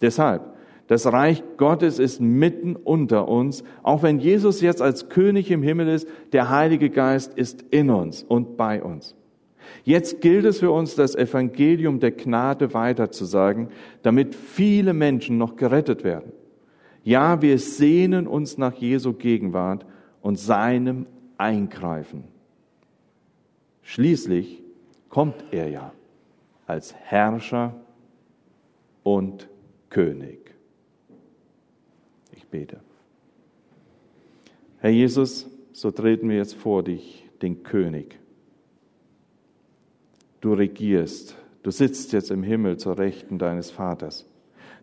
Deshalb 0.00 0.55
das 0.88 1.06
Reich 1.06 1.42
Gottes 1.56 1.98
ist 1.98 2.20
mitten 2.20 2.76
unter 2.76 3.28
uns. 3.28 3.64
Auch 3.82 4.02
wenn 4.02 4.20
Jesus 4.20 4.60
jetzt 4.60 4.80
als 4.80 5.08
König 5.08 5.50
im 5.50 5.62
Himmel 5.62 5.88
ist, 5.88 6.08
der 6.32 6.50
Heilige 6.50 6.90
Geist 6.90 7.34
ist 7.34 7.64
in 7.70 7.90
uns 7.90 8.22
und 8.22 8.56
bei 8.56 8.82
uns. 8.82 9.16
Jetzt 9.82 10.20
gilt 10.20 10.44
es 10.44 10.60
für 10.60 10.70
uns, 10.70 10.94
das 10.94 11.16
Evangelium 11.16 11.98
der 11.98 12.12
Gnade 12.12 12.72
weiterzusagen, 12.72 13.68
damit 14.02 14.36
viele 14.36 14.92
Menschen 14.92 15.38
noch 15.38 15.56
gerettet 15.56 16.04
werden. 16.04 16.32
Ja, 17.02 17.42
wir 17.42 17.58
sehnen 17.58 18.28
uns 18.28 18.58
nach 18.58 18.74
Jesu 18.74 19.12
Gegenwart 19.12 19.84
und 20.22 20.38
seinem 20.38 21.06
Eingreifen. 21.36 22.24
Schließlich 23.82 24.62
kommt 25.08 25.44
er 25.50 25.68
ja 25.68 25.92
als 26.66 26.94
Herrscher 26.94 27.74
und 29.02 29.48
König 29.88 30.55
bete. 32.50 32.80
Herr 34.78 34.90
Jesus, 34.90 35.48
so 35.72 35.90
treten 35.90 36.28
wir 36.28 36.36
jetzt 36.36 36.54
vor 36.54 36.82
dich, 36.82 37.28
den 37.42 37.62
König. 37.62 38.18
Du 40.40 40.52
regierst, 40.52 41.36
du 41.62 41.70
sitzt 41.70 42.12
jetzt 42.12 42.30
im 42.30 42.42
Himmel 42.42 42.76
zur 42.76 42.98
Rechten 42.98 43.38
deines 43.38 43.70
Vaters. 43.70 44.26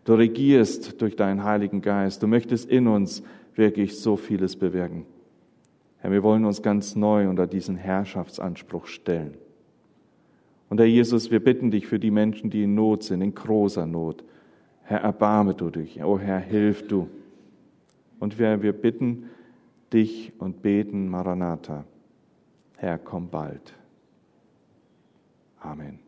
Du 0.04 0.14
regierst 0.14 1.00
durch 1.00 1.16
deinen 1.16 1.44
Heiligen 1.44 1.80
Geist. 1.80 2.22
Du 2.22 2.26
möchtest 2.26 2.68
in 2.68 2.86
uns 2.86 3.22
wirklich 3.54 3.98
so 3.98 4.16
vieles 4.16 4.56
bewirken. 4.56 5.06
Herr, 5.98 6.10
wir 6.10 6.22
wollen 6.22 6.44
uns 6.44 6.60
ganz 6.60 6.96
neu 6.96 7.28
unter 7.28 7.46
diesen 7.46 7.76
Herrschaftsanspruch 7.76 8.86
stellen. 8.86 9.38
Und 10.68 10.78
Herr 10.78 10.86
Jesus, 10.86 11.30
wir 11.30 11.42
bitten 11.42 11.70
dich 11.70 11.86
für 11.86 11.98
die 11.98 12.10
Menschen, 12.10 12.50
die 12.50 12.64
in 12.64 12.74
Not 12.74 13.04
sind, 13.04 13.22
in 13.22 13.34
großer 13.34 13.86
Not. 13.86 14.22
Herr, 14.82 15.00
erbarme 15.00 15.54
du 15.54 15.70
dich. 15.70 16.02
Oh 16.04 16.18
Herr, 16.18 16.40
hilf 16.40 16.86
du. 16.86 17.08
Und 18.18 18.38
wir, 18.38 18.62
wir 18.62 18.72
bitten 18.72 19.30
dich 19.92 20.32
und 20.38 20.62
beten 20.62 21.08
Maranatha. 21.08 21.84
Herr, 22.76 22.98
komm 22.98 23.28
bald. 23.28 23.74
Amen. 25.60 26.03